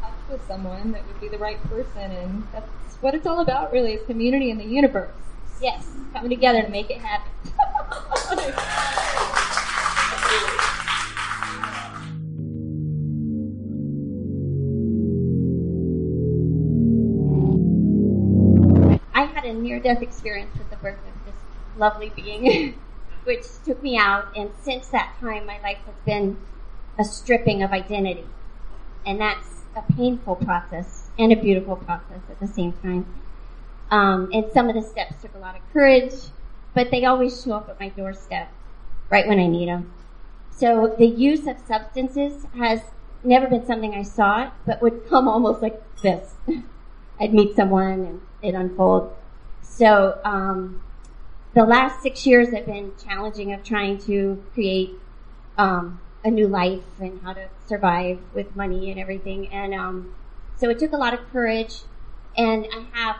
[0.00, 2.68] touch with someone that would be the right person, and that's
[3.00, 5.10] what it's all about, really, is community in the universe.
[5.60, 7.30] Yes, coming together to make it happen.
[19.72, 21.34] near death experience with the birth of this
[21.78, 22.78] lovely being,
[23.24, 26.36] which took me out, and since that time, my life has been
[26.98, 28.26] a stripping of identity.
[29.06, 33.06] And that's a painful process and a beautiful process at the same time.
[33.90, 36.14] Um, and some of the steps took a lot of courage,
[36.74, 38.48] but they always show up at my doorstep
[39.08, 39.90] right when I need them.
[40.50, 42.82] So the use of substances has
[43.24, 46.34] never been something I sought, but would come almost like this.
[47.20, 49.14] I'd meet someone and it unfold.
[49.74, 50.82] So um,
[51.54, 54.90] the last six years have been challenging of trying to create
[55.56, 59.48] um, a new life and how to survive with money and everything.
[59.48, 60.14] And um,
[60.56, 61.80] so it took a lot of courage.
[62.36, 63.16] And I have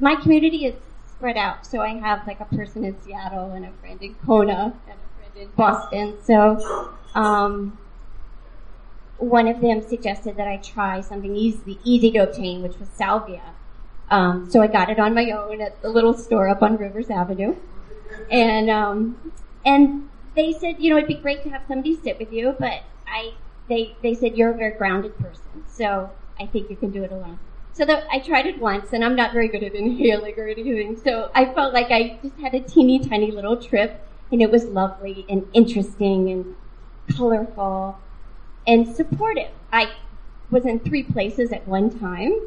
[0.00, 0.74] my community is
[1.06, 1.64] spread out.
[1.64, 5.30] So I have like a person in Seattle and a friend in Kona and a
[5.30, 6.16] friend in Boston.
[6.24, 7.78] So um,
[9.18, 13.54] one of them suggested that I try something easy, easy to obtain, which was salvia.
[14.10, 17.10] Um, so I got it on my own at the little store up on Rivers
[17.10, 17.56] Avenue,
[18.30, 19.32] and um,
[19.64, 22.82] and they said, you know, it'd be great to have somebody sit with you, but
[23.06, 23.34] I
[23.68, 27.10] they they said you're a very grounded person, so I think you can do it
[27.10, 27.38] alone.
[27.72, 30.98] So the, I tried it once, and I'm not very good at inhaling or anything.
[31.02, 34.64] So I felt like I just had a teeny tiny little trip, and it was
[34.66, 36.54] lovely and interesting and
[37.16, 37.98] colorful
[38.66, 39.50] and supportive.
[39.72, 39.90] I
[40.50, 42.38] was in three places at one time,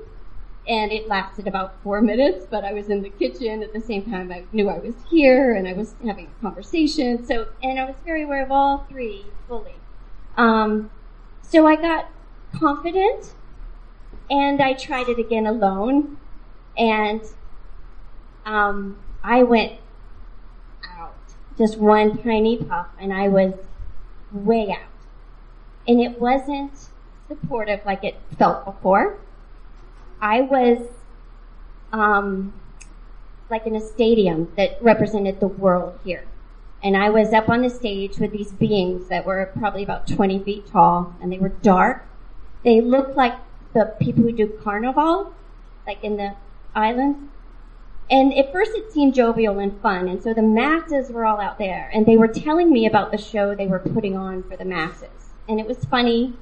[0.68, 4.04] and it lasted about four minutes, but I was in the kitchen at the same
[4.04, 4.32] time.
[4.32, 7.26] I knew I was here, and I was having a conversation.
[7.26, 9.76] So, and I was very aware of all three fully.
[10.38, 10.90] Um,
[11.42, 12.10] so I got
[12.54, 13.34] confident,
[14.30, 16.18] and I tried it again alone,
[16.78, 17.22] and
[18.46, 19.74] um, I went
[20.98, 21.16] out,
[21.58, 23.54] just one tiny puff, and I was
[24.32, 24.90] way out
[25.90, 26.72] and it wasn't
[27.28, 29.18] supportive like it felt before.
[30.22, 30.88] I was
[31.92, 32.54] um,
[33.50, 36.26] like in a stadium that represented the world here.
[36.82, 40.44] And I was up on the stage with these beings that were probably about 20
[40.44, 42.06] feet tall, and they were dark.
[42.64, 43.36] They looked like
[43.74, 45.34] the people who do carnival,
[45.86, 46.36] like in the
[46.74, 47.20] islands.
[48.10, 51.58] And at first it seemed jovial and fun, and so the masses were all out
[51.58, 54.66] there, and they were telling me about the show they were putting on for the
[54.66, 56.34] masses and it was funny.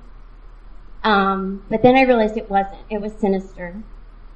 [1.04, 2.82] Um, but then I realized it wasn't.
[2.90, 3.76] It was sinister.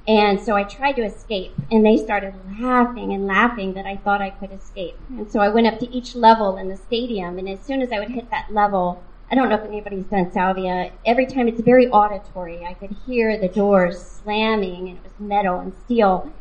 [0.06, 4.20] And so I tried to escape, and they started laughing and laughing that I thought
[4.20, 4.98] I could escape.
[5.10, 7.92] And so I went up to each level in the stadium, and as soon as
[7.92, 11.60] I would hit that level, I don't know if anybody's done salvia, every time it's
[11.60, 12.64] very auditory.
[12.64, 16.32] I could hear the doors slamming, and it was metal and steel,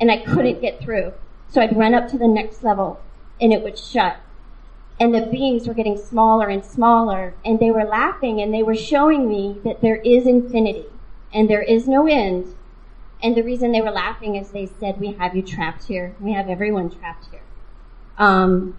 [0.00, 1.12] and I couldn't get through.
[1.48, 3.00] So I'd run up to the next level,
[3.40, 4.16] and it would shut
[4.98, 8.74] and the beings were getting smaller and smaller and they were laughing and they were
[8.74, 10.86] showing me that there is infinity
[11.32, 12.54] and there is no end.
[13.22, 16.14] And the reason they were laughing is they said we have you trapped here.
[16.20, 17.42] We have everyone trapped here.
[18.18, 18.78] Um,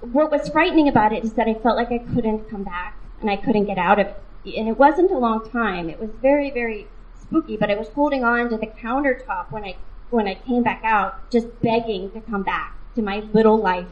[0.00, 3.30] what was frightening about it is that i felt like i couldn't come back and
[3.30, 4.56] i couldn't get out of it.
[4.56, 5.88] And it wasn't a long time.
[5.88, 6.88] It was very very
[7.32, 9.74] spooky but i was holding on to the countertop when i
[10.10, 13.86] when i came back out just begging to come back to my little life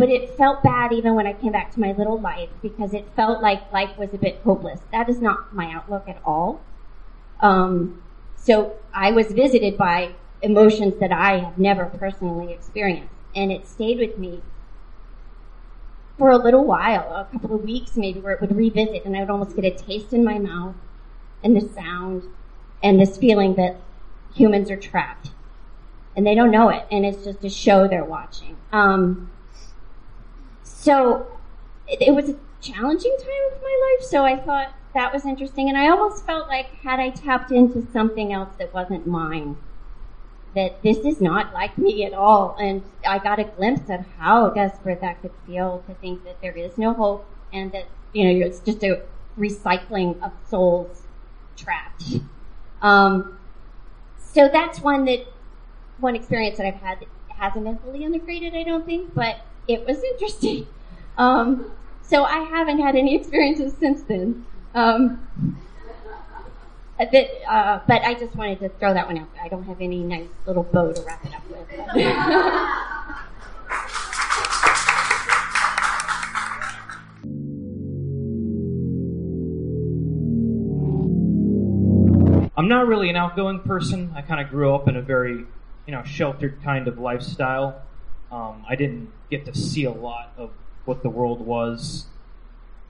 [0.00, 3.06] but it felt bad even when I came back to my little life because it
[3.14, 4.80] felt like life was a bit hopeless.
[4.92, 6.62] That is not my outlook at all.
[7.40, 8.02] Um,
[8.34, 13.98] so I was visited by emotions that I have never personally experienced, and it stayed
[13.98, 14.40] with me
[16.16, 19.20] for a little while, a couple of weeks maybe, where it would revisit, and I
[19.20, 20.76] would almost get a taste in my mouth,
[21.44, 22.22] and the sound,
[22.82, 23.76] and this feeling that
[24.34, 25.32] humans are trapped,
[26.16, 28.56] and they don't know it, and it's just a show they're watching.
[28.72, 29.30] Um,
[30.80, 31.26] so
[31.86, 34.08] it, it, was a challenging time of my life.
[34.08, 37.86] So I thought that was interesting, and I almost felt like had I tapped into
[37.92, 39.58] something else that wasn't mine,
[40.54, 42.56] that this is not like me at all.
[42.58, 46.56] And I got a glimpse of how desperate that could feel to think that there
[46.56, 49.02] is no hope, and that you know it's just a
[49.38, 51.02] recycling of souls
[51.56, 52.04] trapped.
[52.80, 53.38] Um,
[54.18, 55.26] so that's one that
[55.98, 59.40] one experience that I've had that hasn't been fully integrated, I don't think, but
[59.72, 60.66] it was interesting.
[61.18, 64.46] Um, so I haven't had any experiences since then.
[64.74, 65.28] Um,
[66.98, 69.28] that, uh, but I just wanted to throw that one out.
[69.42, 71.68] I don't have any nice little bow to wrap it up with.
[82.56, 84.12] I'm not really an outgoing person.
[84.14, 85.44] I kind of grew up in a very,
[85.86, 87.82] you know, sheltered kind of lifestyle.
[88.30, 90.50] Um, I didn't get to see a lot of
[90.84, 92.06] what the world was.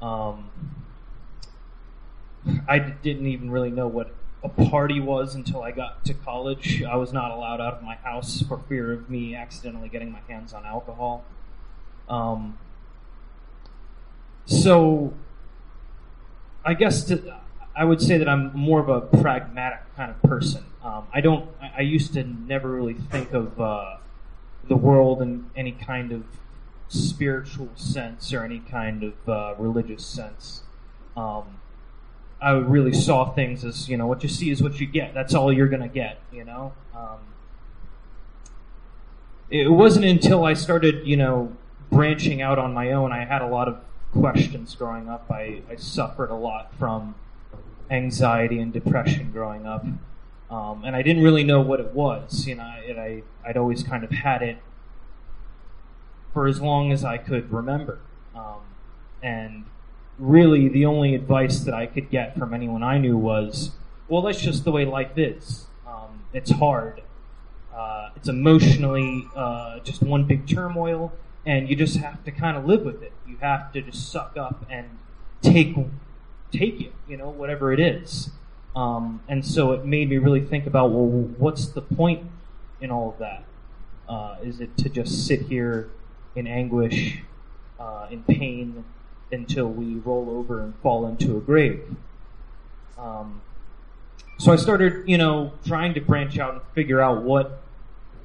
[0.02, 0.50] Um,
[2.68, 6.82] I didn't even really know what a party was until I got to college.
[6.82, 10.20] I was not allowed out of my house for fear of me accidentally getting my
[10.28, 11.24] hands on alcohol.
[12.08, 12.58] Um,
[14.46, 15.12] so,
[16.64, 17.40] I guess to,
[17.76, 20.64] I would say that I'm more of a pragmatic kind of person.
[20.82, 21.48] Um, I don't.
[21.60, 23.98] I used to never really think of uh,
[24.68, 26.24] the world in any kind of
[26.88, 30.62] spiritual sense or any kind of uh, religious sense.
[31.16, 31.60] Um,
[32.40, 35.14] I really saw things as you know what you see is what you get.
[35.14, 36.20] That's all you're gonna get.
[36.32, 36.72] You know.
[36.94, 37.18] Um,
[39.50, 41.52] it wasn't until I started, you know,
[41.90, 43.12] branching out on my own.
[43.12, 43.78] I had a lot of
[44.12, 45.30] questions growing up.
[45.30, 47.16] I, I suffered a lot from
[47.90, 49.84] anxiety and depression growing up,
[50.50, 52.46] um, and I didn't really know what it was.
[52.46, 54.58] You know, and I I'd always kind of had it
[56.32, 57.98] for as long as I could remember,
[58.34, 58.60] um,
[59.22, 59.64] and
[60.18, 63.72] really the only advice that I could get from anyone I knew was,
[64.08, 65.66] well, that's just the way life is.
[65.86, 67.02] Um, it's hard.
[67.74, 71.12] Uh, it's emotionally uh, just one big turmoil,
[71.46, 73.12] and you just have to kind of live with it.
[73.26, 74.98] You have to just suck up and
[75.42, 75.74] take
[76.52, 78.30] take it, you know, whatever it is.
[78.74, 81.06] Um, and so it made me really think about, well,
[81.38, 82.30] what's the point
[82.80, 83.44] in all of that?
[84.08, 85.90] Uh, is it to just sit here
[86.34, 87.18] in anguish,
[87.78, 88.84] uh, in pain,
[89.32, 91.96] until we roll over and fall into a grave?
[92.98, 93.40] Um,
[94.38, 97.62] so I started, you know, trying to branch out and figure out what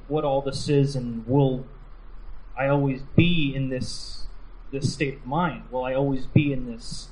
[0.08, 1.66] what all this is, and will
[2.56, 4.26] I always be in this
[4.70, 5.64] this state of mind?
[5.70, 7.08] Will I always be in this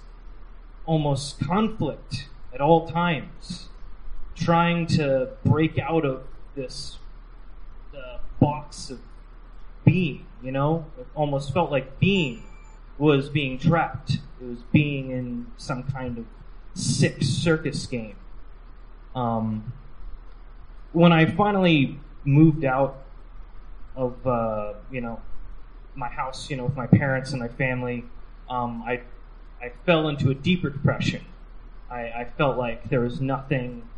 [0.87, 3.69] almost conflict at all times,
[4.35, 6.23] trying to break out of
[6.55, 6.99] this
[7.97, 9.01] uh, box of
[9.85, 10.27] being?
[10.43, 12.45] You know, it almost felt like being
[12.97, 14.19] was being trapped.
[14.41, 16.27] It was being in some kind of
[16.75, 18.17] sick circus game.
[19.15, 19.73] Um,
[20.93, 22.97] when I finally moved out
[23.97, 25.21] of uh, you know
[25.95, 28.05] my house, you know, with my parents and my family,
[28.49, 29.01] um, I
[29.61, 31.25] I fell into a deeper depression.
[31.95, 33.89] I, I felt like there was nothing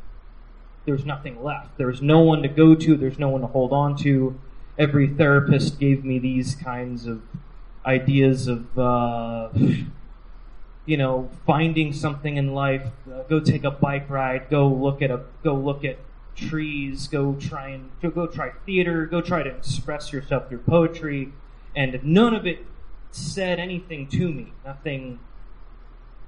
[0.84, 1.78] there was nothing left.
[1.78, 2.96] There was no one to go to.
[2.96, 4.38] There's no one to hold on to.
[4.78, 7.22] Every therapist gave me these kinds of
[7.84, 9.48] ideas of uh,
[10.86, 12.86] you know finding something in life.
[13.10, 14.48] Uh, go take a bike ride.
[14.48, 15.98] Go look at a go look at
[16.36, 17.08] trees.
[17.08, 19.06] Go try and go, go try theater.
[19.06, 21.32] Go try to express yourself through poetry.
[21.74, 22.64] And none of it
[23.10, 24.52] said anything to me.
[24.64, 25.18] Nothing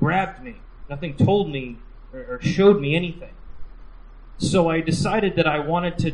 [0.01, 0.57] grabbed me.
[0.89, 1.77] Nothing told me
[2.13, 3.33] or, or showed me anything.
[4.39, 6.13] So I decided that I wanted to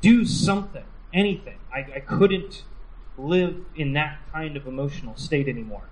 [0.00, 1.58] do something, anything.
[1.72, 2.64] I, I couldn't
[3.18, 5.84] live in that kind of emotional state anymore.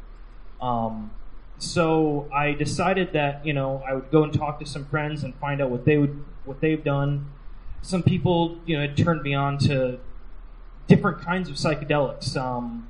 [0.60, 1.10] Um,
[1.58, 5.34] so I decided that you know I would go and talk to some friends and
[5.36, 7.30] find out what they would what they've done.
[7.82, 9.98] Some people you know had turned me on to
[10.86, 12.36] different kinds of psychedelics.
[12.36, 12.88] Um,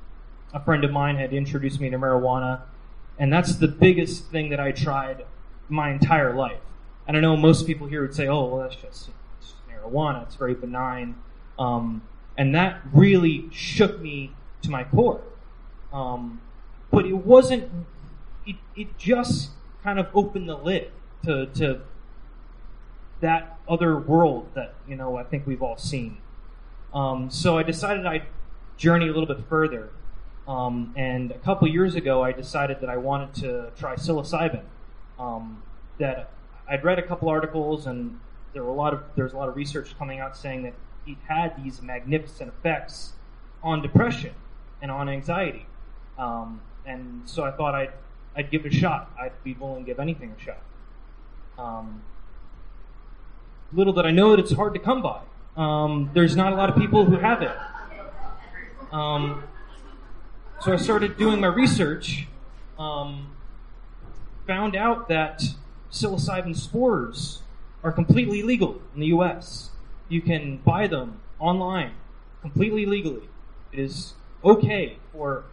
[0.53, 2.61] a friend of mine had introduced me to marijuana,
[3.19, 5.25] and that's the biggest thing that I tried
[5.67, 6.61] my entire life.
[7.07, 9.09] And I know most people here would say, "Oh, well, that's just,
[9.41, 10.23] just marijuana.
[10.23, 11.15] It's very benign."
[11.57, 12.01] Um,
[12.37, 15.21] and that really shook me to my core.
[15.91, 16.41] Um,
[16.91, 17.69] but it wasn't.
[18.47, 19.49] It, it just
[19.83, 20.91] kind of opened the lid
[21.25, 21.81] to, to
[23.21, 26.17] that other world that you know I think we've all seen.
[26.93, 28.25] Um, so I decided I'd
[28.77, 29.89] journey a little bit further.
[30.49, 34.63] Um, and a couple years ago, I decided that I wanted to try psilocybin.
[35.19, 35.61] Um,
[35.99, 36.31] that
[36.67, 38.19] I'd read a couple articles, and
[38.53, 40.73] there were a lot of there's a lot of research coming out saying that
[41.05, 43.13] it had these magnificent effects
[43.61, 44.33] on depression
[44.81, 45.67] and on anxiety.
[46.17, 47.91] Um, and so I thought I'd
[48.35, 49.11] I'd give it a shot.
[49.21, 50.63] I'd be willing to give anything a shot.
[51.59, 52.01] Um,
[53.71, 55.21] little did I know that it's hard to come by.
[55.55, 57.51] Um, there's not a lot of people who have it.
[58.91, 59.43] Um,
[60.61, 62.27] so I started doing my research,
[62.77, 63.31] um,
[64.45, 65.41] found out that
[65.91, 67.41] psilocybin spores
[67.83, 69.69] are completely legal in the U.S.
[70.09, 71.93] You can buy them online
[72.41, 73.29] completely legally.
[73.71, 75.45] It is okay for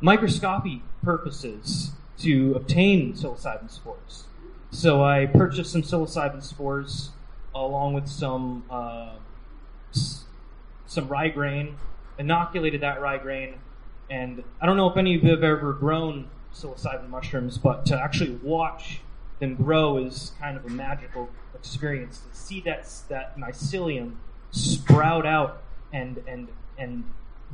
[0.00, 4.24] microscopy purposes to obtain psilocybin spores.
[4.70, 7.10] So I purchased some psilocybin spores
[7.54, 9.16] along with some uh,
[10.86, 11.76] some rye grain,
[12.18, 13.56] inoculated that rye grain,
[14.10, 17.98] and I don't know if any of you have ever grown psilocybin mushrooms, but to
[17.98, 19.00] actually watch
[19.40, 22.20] them grow is kind of a magical experience.
[22.30, 24.16] To see that that mycelium
[24.50, 26.48] sprout out and and
[26.78, 27.04] and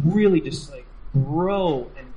[0.05, 2.13] really just like grow and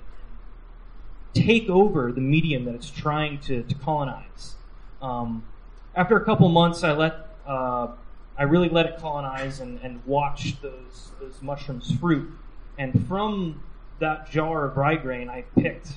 [1.33, 4.55] take over the medium that it's trying to, to colonize.
[5.01, 5.45] Um,
[5.95, 7.87] after a couple months, I let uh,
[8.37, 12.31] I really let it colonize and, and watch those those mushrooms fruit.
[12.77, 13.63] And from
[14.01, 15.93] that jar of rye grain, I picked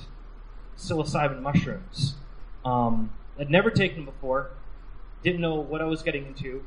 [0.77, 2.15] psilocybin mushrooms.
[2.63, 4.51] Um, I'd never taken them before,
[5.23, 6.63] didn't know what I was getting into,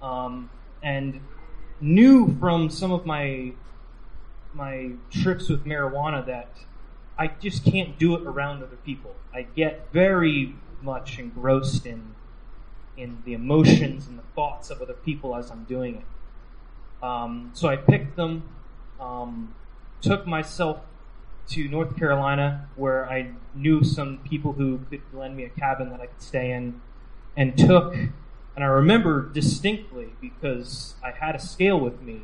[0.00, 0.50] um,
[0.82, 1.20] and
[1.80, 3.52] knew from some of my
[4.54, 6.48] my trips with marijuana that
[7.18, 9.14] I just can't do it around other people.
[9.32, 12.14] I get very much engrossed in
[12.96, 17.04] in the emotions and the thoughts of other people as I'm doing it.
[17.04, 18.42] Um, so I picked them,
[18.98, 19.54] um,
[20.00, 20.80] took myself
[21.48, 26.00] to North Carolina where I knew some people who could lend me a cabin that
[26.00, 26.80] I could stay in,
[27.36, 28.12] and took, and
[28.56, 32.22] I remember distinctly because I had a scale with me,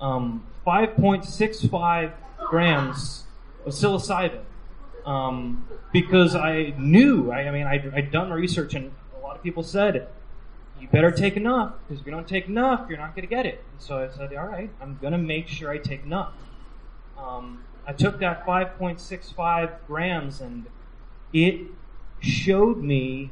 [0.00, 2.12] um, 5.65
[2.48, 3.24] grams
[3.66, 4.42] of psilocybin.
[5.04, 9.42] Um, because I knew, I, I mean, I'd, I'd done research, and a lot of
[9.42, 10.08] people said,
[10.80, 13.44] you better take enough, because if you don't take enough, you're not going to get
[13.44, 13.62] it.
[13.72, 16.32] And so I said, all right, I'm going to make sure I take enough.
[17.18, 20.66] Um, I took that 5.65 grams, and
[21.32, 21.60] it
[22.20, 23.30] showed me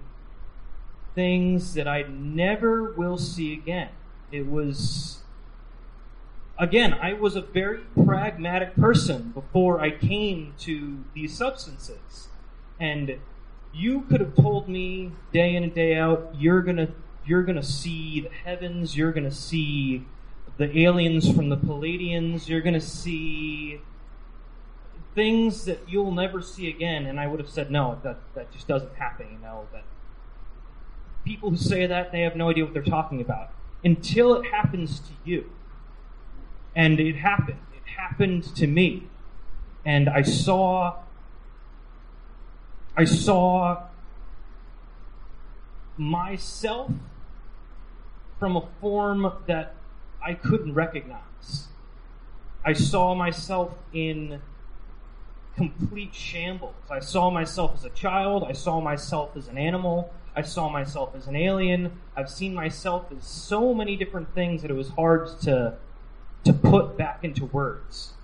[1.14, 3.90] things that I never will see again.
[4.30, 5.22] It was
[6.58, 12.28] again, I was a very pragmatic person before I came to these substances.
[12.78, 13.18] And
[13.74, 16.88] you could have told me day in and day out, you're gonna
[17.24, 20.06] you're gonna see the heavens, you're gonna see
[20.58, 23.80] the aliens from the Pleiadians, you're gonna see
[25.14, 28.66] things that you'll never see again, and I would have said no, that that just
[28.66, 29.84] doesn't happen, you know, that
[31.24, 33.50] people who say that they have no idea what they're talking about.
[33.84, 35.50] Until it happens to you.
[36.74, 37.58] And it happened.
[37.74, 39.08] It happened to me.
[39.84, 41.00] And I saw
[42.96, 43.84] I saw
[45.96, 46.90] myself
[48.38, 49.74] from a form that
[50.24, 51.68] I couldn't recognize.
[52.64, 54.40] I saw myself in
[55.56, 56.74] complete shambles.
[56.90, 58.44] I saw myself as a child.
[58.44, 60.12] I saw myself as an animal.
[60.34, 61.98] I saw myself as an alien.
[62.16, 65.74] I've seen myself as so many different things that it was hard to
[66.44, 68.14] to put back into words.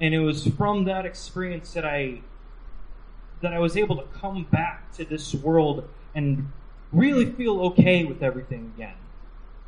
[0.00, 2.20] And it was from that experience that I
[3.40, 6.50] that I was able to come back to this world and
[6.92, 8.94] really feel okay with everything again.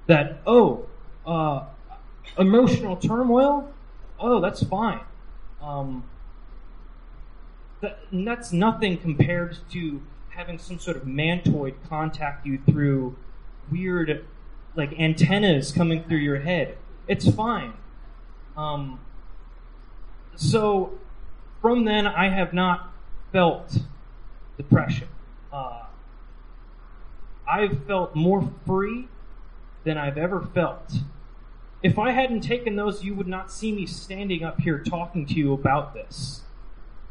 [0.07, 0.87] That oh,
[1.31, 1.65] uh,
[2.39, 3.73] emotional turmoil,
[4.19, 5.01] oh, that's fine.
[5.63, 6.05] Um,
[7.81, 13.17] that, that's nothing compared to having some sort of mantoid contact you through
[13.71, 14.25] weird,
[14.75, 16.77] like antennas coming through your head.
[17.07, 17.75] It's fine.
[18.57, 19.01] Um,
[20.35, 20.99] so
[21.61, 22.93] from then, I have not
[23.33, 23.79] felt
[24.57, 25.09] depression.
[25.53, 25.85] Uh,
[27.49, 29.09] I've felt more free
[29.85, 30.93] than I've ever felt.
[31.83, 35.35] If I hadn't taken those, you would not see me standing up here talking to
[35.35, 36.43] you about this.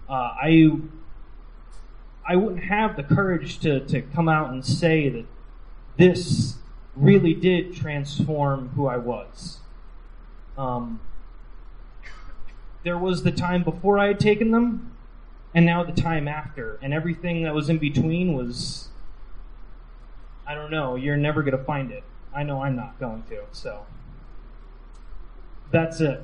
[0.07, 0.79] Uh, I
[2.25, 5.25] I wouldn't have the courage to, to come out and say that
[5.97, 6.57] this
[6.95, 9.57] really did transform who I was.
[10.55, 10.99] Um,
[12.83, 14.95] there was the time before I had taken them,
[15.55, 18.89] and now the time after, and everything that was in between was.
[20.45, 20.95] I don't know.
[20.95, 22.03] You're never going to find it.
[22.33, 23.41] I know I'm not going to.
[23.51, 23.85] So
[25.71, 26.23] that's it.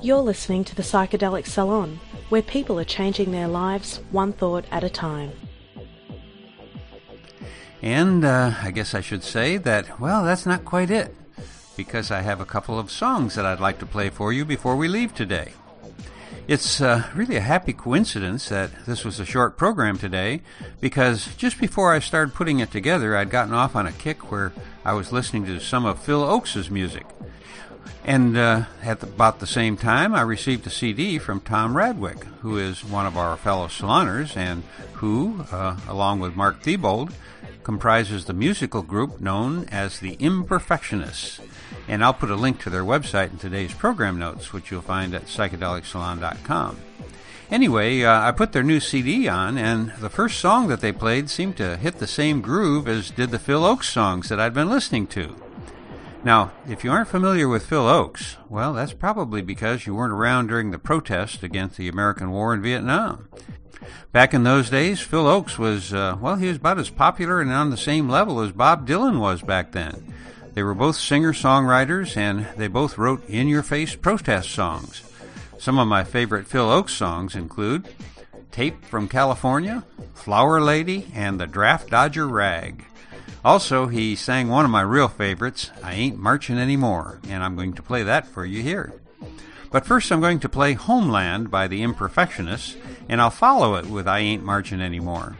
[0.00, 1.98] You're listening to the Psychedelic Salon,
[2.28, 5.32] where people are changing their lives one thought at a time.
[7.82, 11.14] And uh, I guess I should say that, well, that's not quite it.
[11.76, 14.76] because I have a couple of songs that I'd like to play for you before
[14.76, 15.52] we leave today.
[16.46, 20.42] It's uh, really a happy coincidence that this was a short program today
[20.80, 24.52] because just before I started putting it together, I'd gotten off on a kick where
[24.84, 27.06] I was listening to some of Phil Ochs's music.
[28.04, 32.24] And uh, at the, about the same time, I received a CD from Tom Radwick,
[32.42, 34.62] who is one of our fellow saloners and
[34.94, 37.12] who, uh, along with Mark Thiebold,
[37.62, 41.40] comprises the musical group known as the Imperfectionists.
[41.88, 45.14] And I'll put a link to their website in today's program notes, which you'll find
[45.14, 46.78] at psychedelicsalon.com.
[47.50, 51.28] Anyway, uh, I put their new CD on, and the first song that they played
[51.28, 54.70] seemed to hit the same groove as did the Phil Ochs songs that I'd been
[54.70, 55.36] listening to.
[56.24, 60.46] Now, if you aren't familiar with Phil Ochs, well, that's probably because you weren't around
[60.46, 63.28] during the protest against the American war in Vietnam.
[64.10, 67.52] Back in those days, Phil Ochs was, uh, well, he was about as popular and
[67.52, 70.14] on the same level as Bob Dylan was back then.
[70.54, 75.02] They were both singer songwriters and they both wrote in your face protest songs.
[75.58, 77.86] Some of my favorite Phil Ochs songs include
[78.50, 82.86] Tape from California, Flower Lady, and The Draft Dodger Rag.
[83.44, 87.74] Also, he sang one of my real favorites, I Ain't Marching Anymore, and I'm going
[87.74, 88.94] to play that for you here.
[89.70, 92.76] But first, I'm going to play Homeland by the Imperfectionists,
[93.06, 95.36] and I'll follow it with I Ain't Marching Anymore.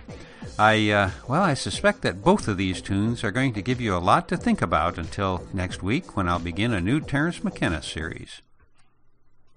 [0.59, 3.96] I, uh, well, I suspect that both of these tunes are going to give you
[3.96, 7.82] a lot to think about until next week when I'll begin a new Terence McKenna
[7.82, 8.42] series.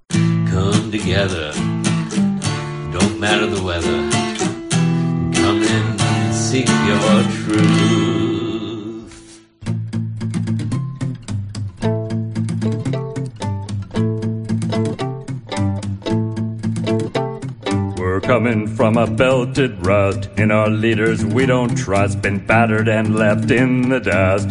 [0.10, 1.52] Come together,
[2.94, 4.10] don't matter the weather.
[5.36, 6.07] Come in
[6.48, 8.32] seek your truth.
[17.98, 20.30] We're coming from a belted rust.
[20.38, 22.22] In our leaders we don't trust.
[22.22, 24.48] Been battered and left in the dust.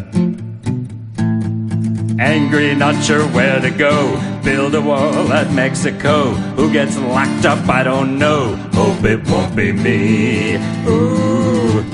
[2.20, 4.20] Angry, not sure where to go.
[4.44, 6.34] Build a wall at Mexico.
[6.56, 8.54] Who gets locked up, I don't know.
[8.96, 10.56] Hope it won't be me.
[10.88, 11.84] Ooh.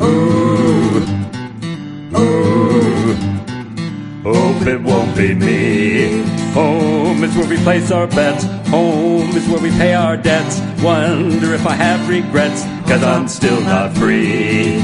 [0.00, 0.96] Ooh.
[2.16, 3.14] Ooh.
[4.22, 6.22] Hope it won't be me.
[6.54, 8.44] Home is where we place our bets.
[8.70, 10.58] Home is where we pay our debts.
[10.82, 14.80] Wonder if I have regrets, cause I'm still not free.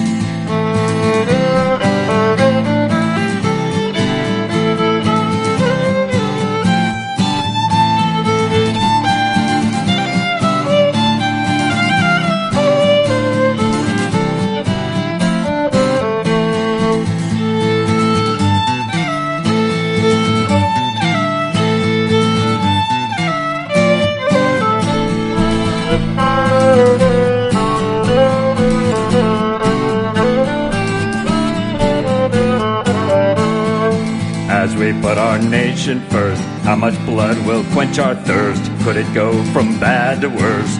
[35.87, 38.61] First, how much blood will quench our thirst?
[38.83, 40.79] Could it go from bad to worse?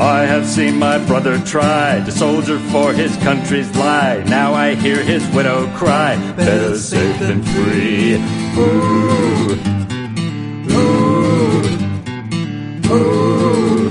[0.00, 4.24] I have seen my brother try to soldier for his country's lie.
[4.26, 8.14] Now I hear his widow cry, better safe than free.
[8.58, 9.56] Ooh.
[10.72, 11.62] Ooh.
[12.90, 13.90] Ooh.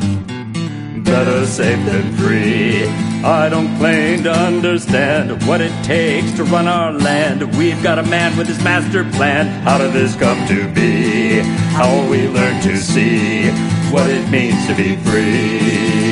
[1.02, 3.01] Better safe than free.
[3.24, 7.55] I don't claim to understand what it takes to run our land.
[7.55, 9.45] We've got a man with his master plan.
[9.61, 11.39] How did this come to be?
[11.76, 13.51] How will we learn to see
[13.91, 16.11] what it means to be free?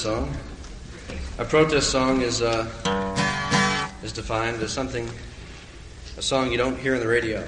[0.00, 0.34] Song.
[1.36, 2.64] A protest song is uh,
[4.02, 5.06] is defined as something,
[6.16, 7.40] a song you don't hear on the radio.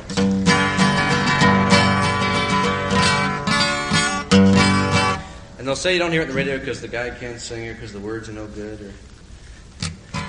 [5.59, 7.71] And they'll say you don't hear it on the radio because the guy can't sing
[7.71, 8.93] or because the words are no good or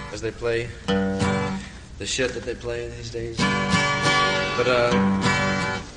[0.06, 3.36] because they play the shit that they play these days.
[3.36, 5.92] But uh,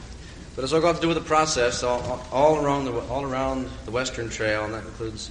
[0.56, 3.68] but it's all got to do with the process all, all around the all around
[3.84, 5.30] the Western Trail, and that includes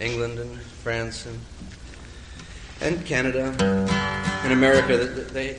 [0.00, 1.38] England and France and
[2.80, 3.54] and Canada
[4.44, 4.96] and America.
[4.96, 5.58] They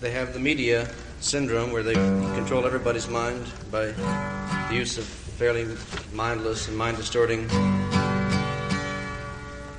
[0.00, 0.88] they have the media
[1.20, 5.66] syndrome where they control everybody's mind by the use of fairly
[6.12, 7.46] mindless and mind distorting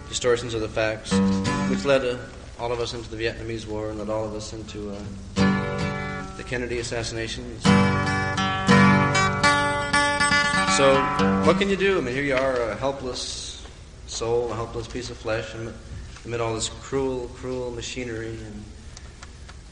[0.10, 1.12] distortions of the facts,
[1.70, 2.18] which led uh,
[2.60, 6.44] all of us into the Vietnamese War and led all of us into uh, the
[6.44, 7.64] Kennedy assassinations.
[10.78, 10.96] So,
[11.46, 11.98] what can you do?
[11.98, 13.53] I mean, here you are, a helpless
[14.14, 15.54] soul, a helpless piece of flesh,
[16.26, 18.64] amid, all this cruel, cruel machinery and,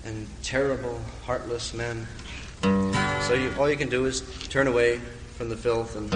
[0.04, 2.08] and terrible, heartless men.
[2.64, 5.00] So you, all you can do is turn away
[5.38, 6.12] from the filth and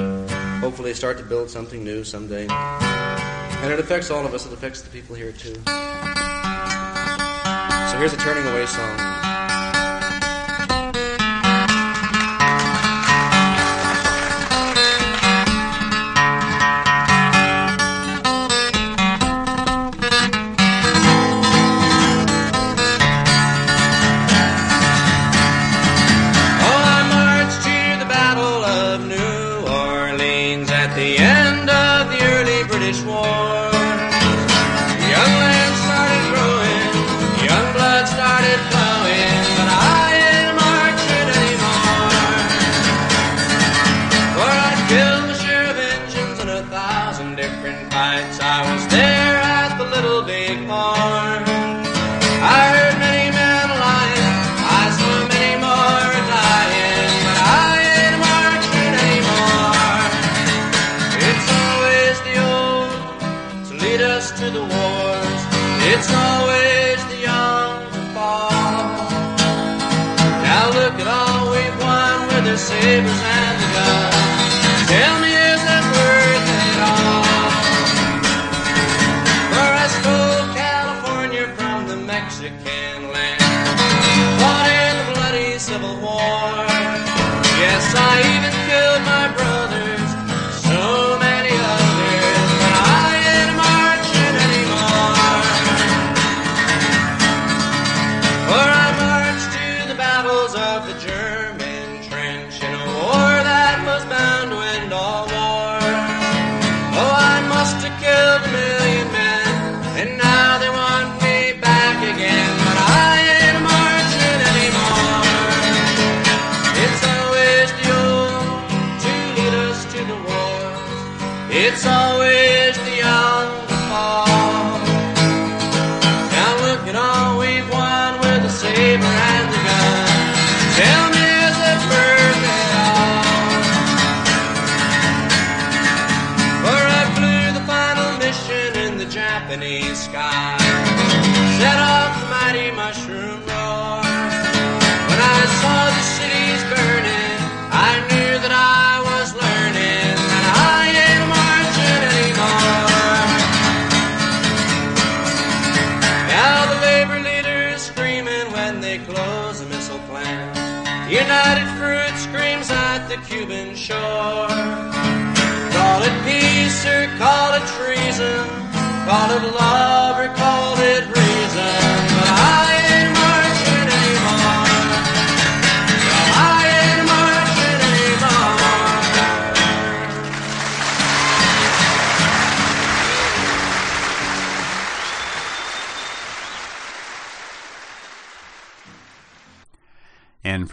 [0.59, 2.47] hopefully start to build something new someday.
[2.49, 5.53] And it affects all of us, it affects the people here too.
[5.53, 5.61] So
[7.99, 9.14] here's a turning away song.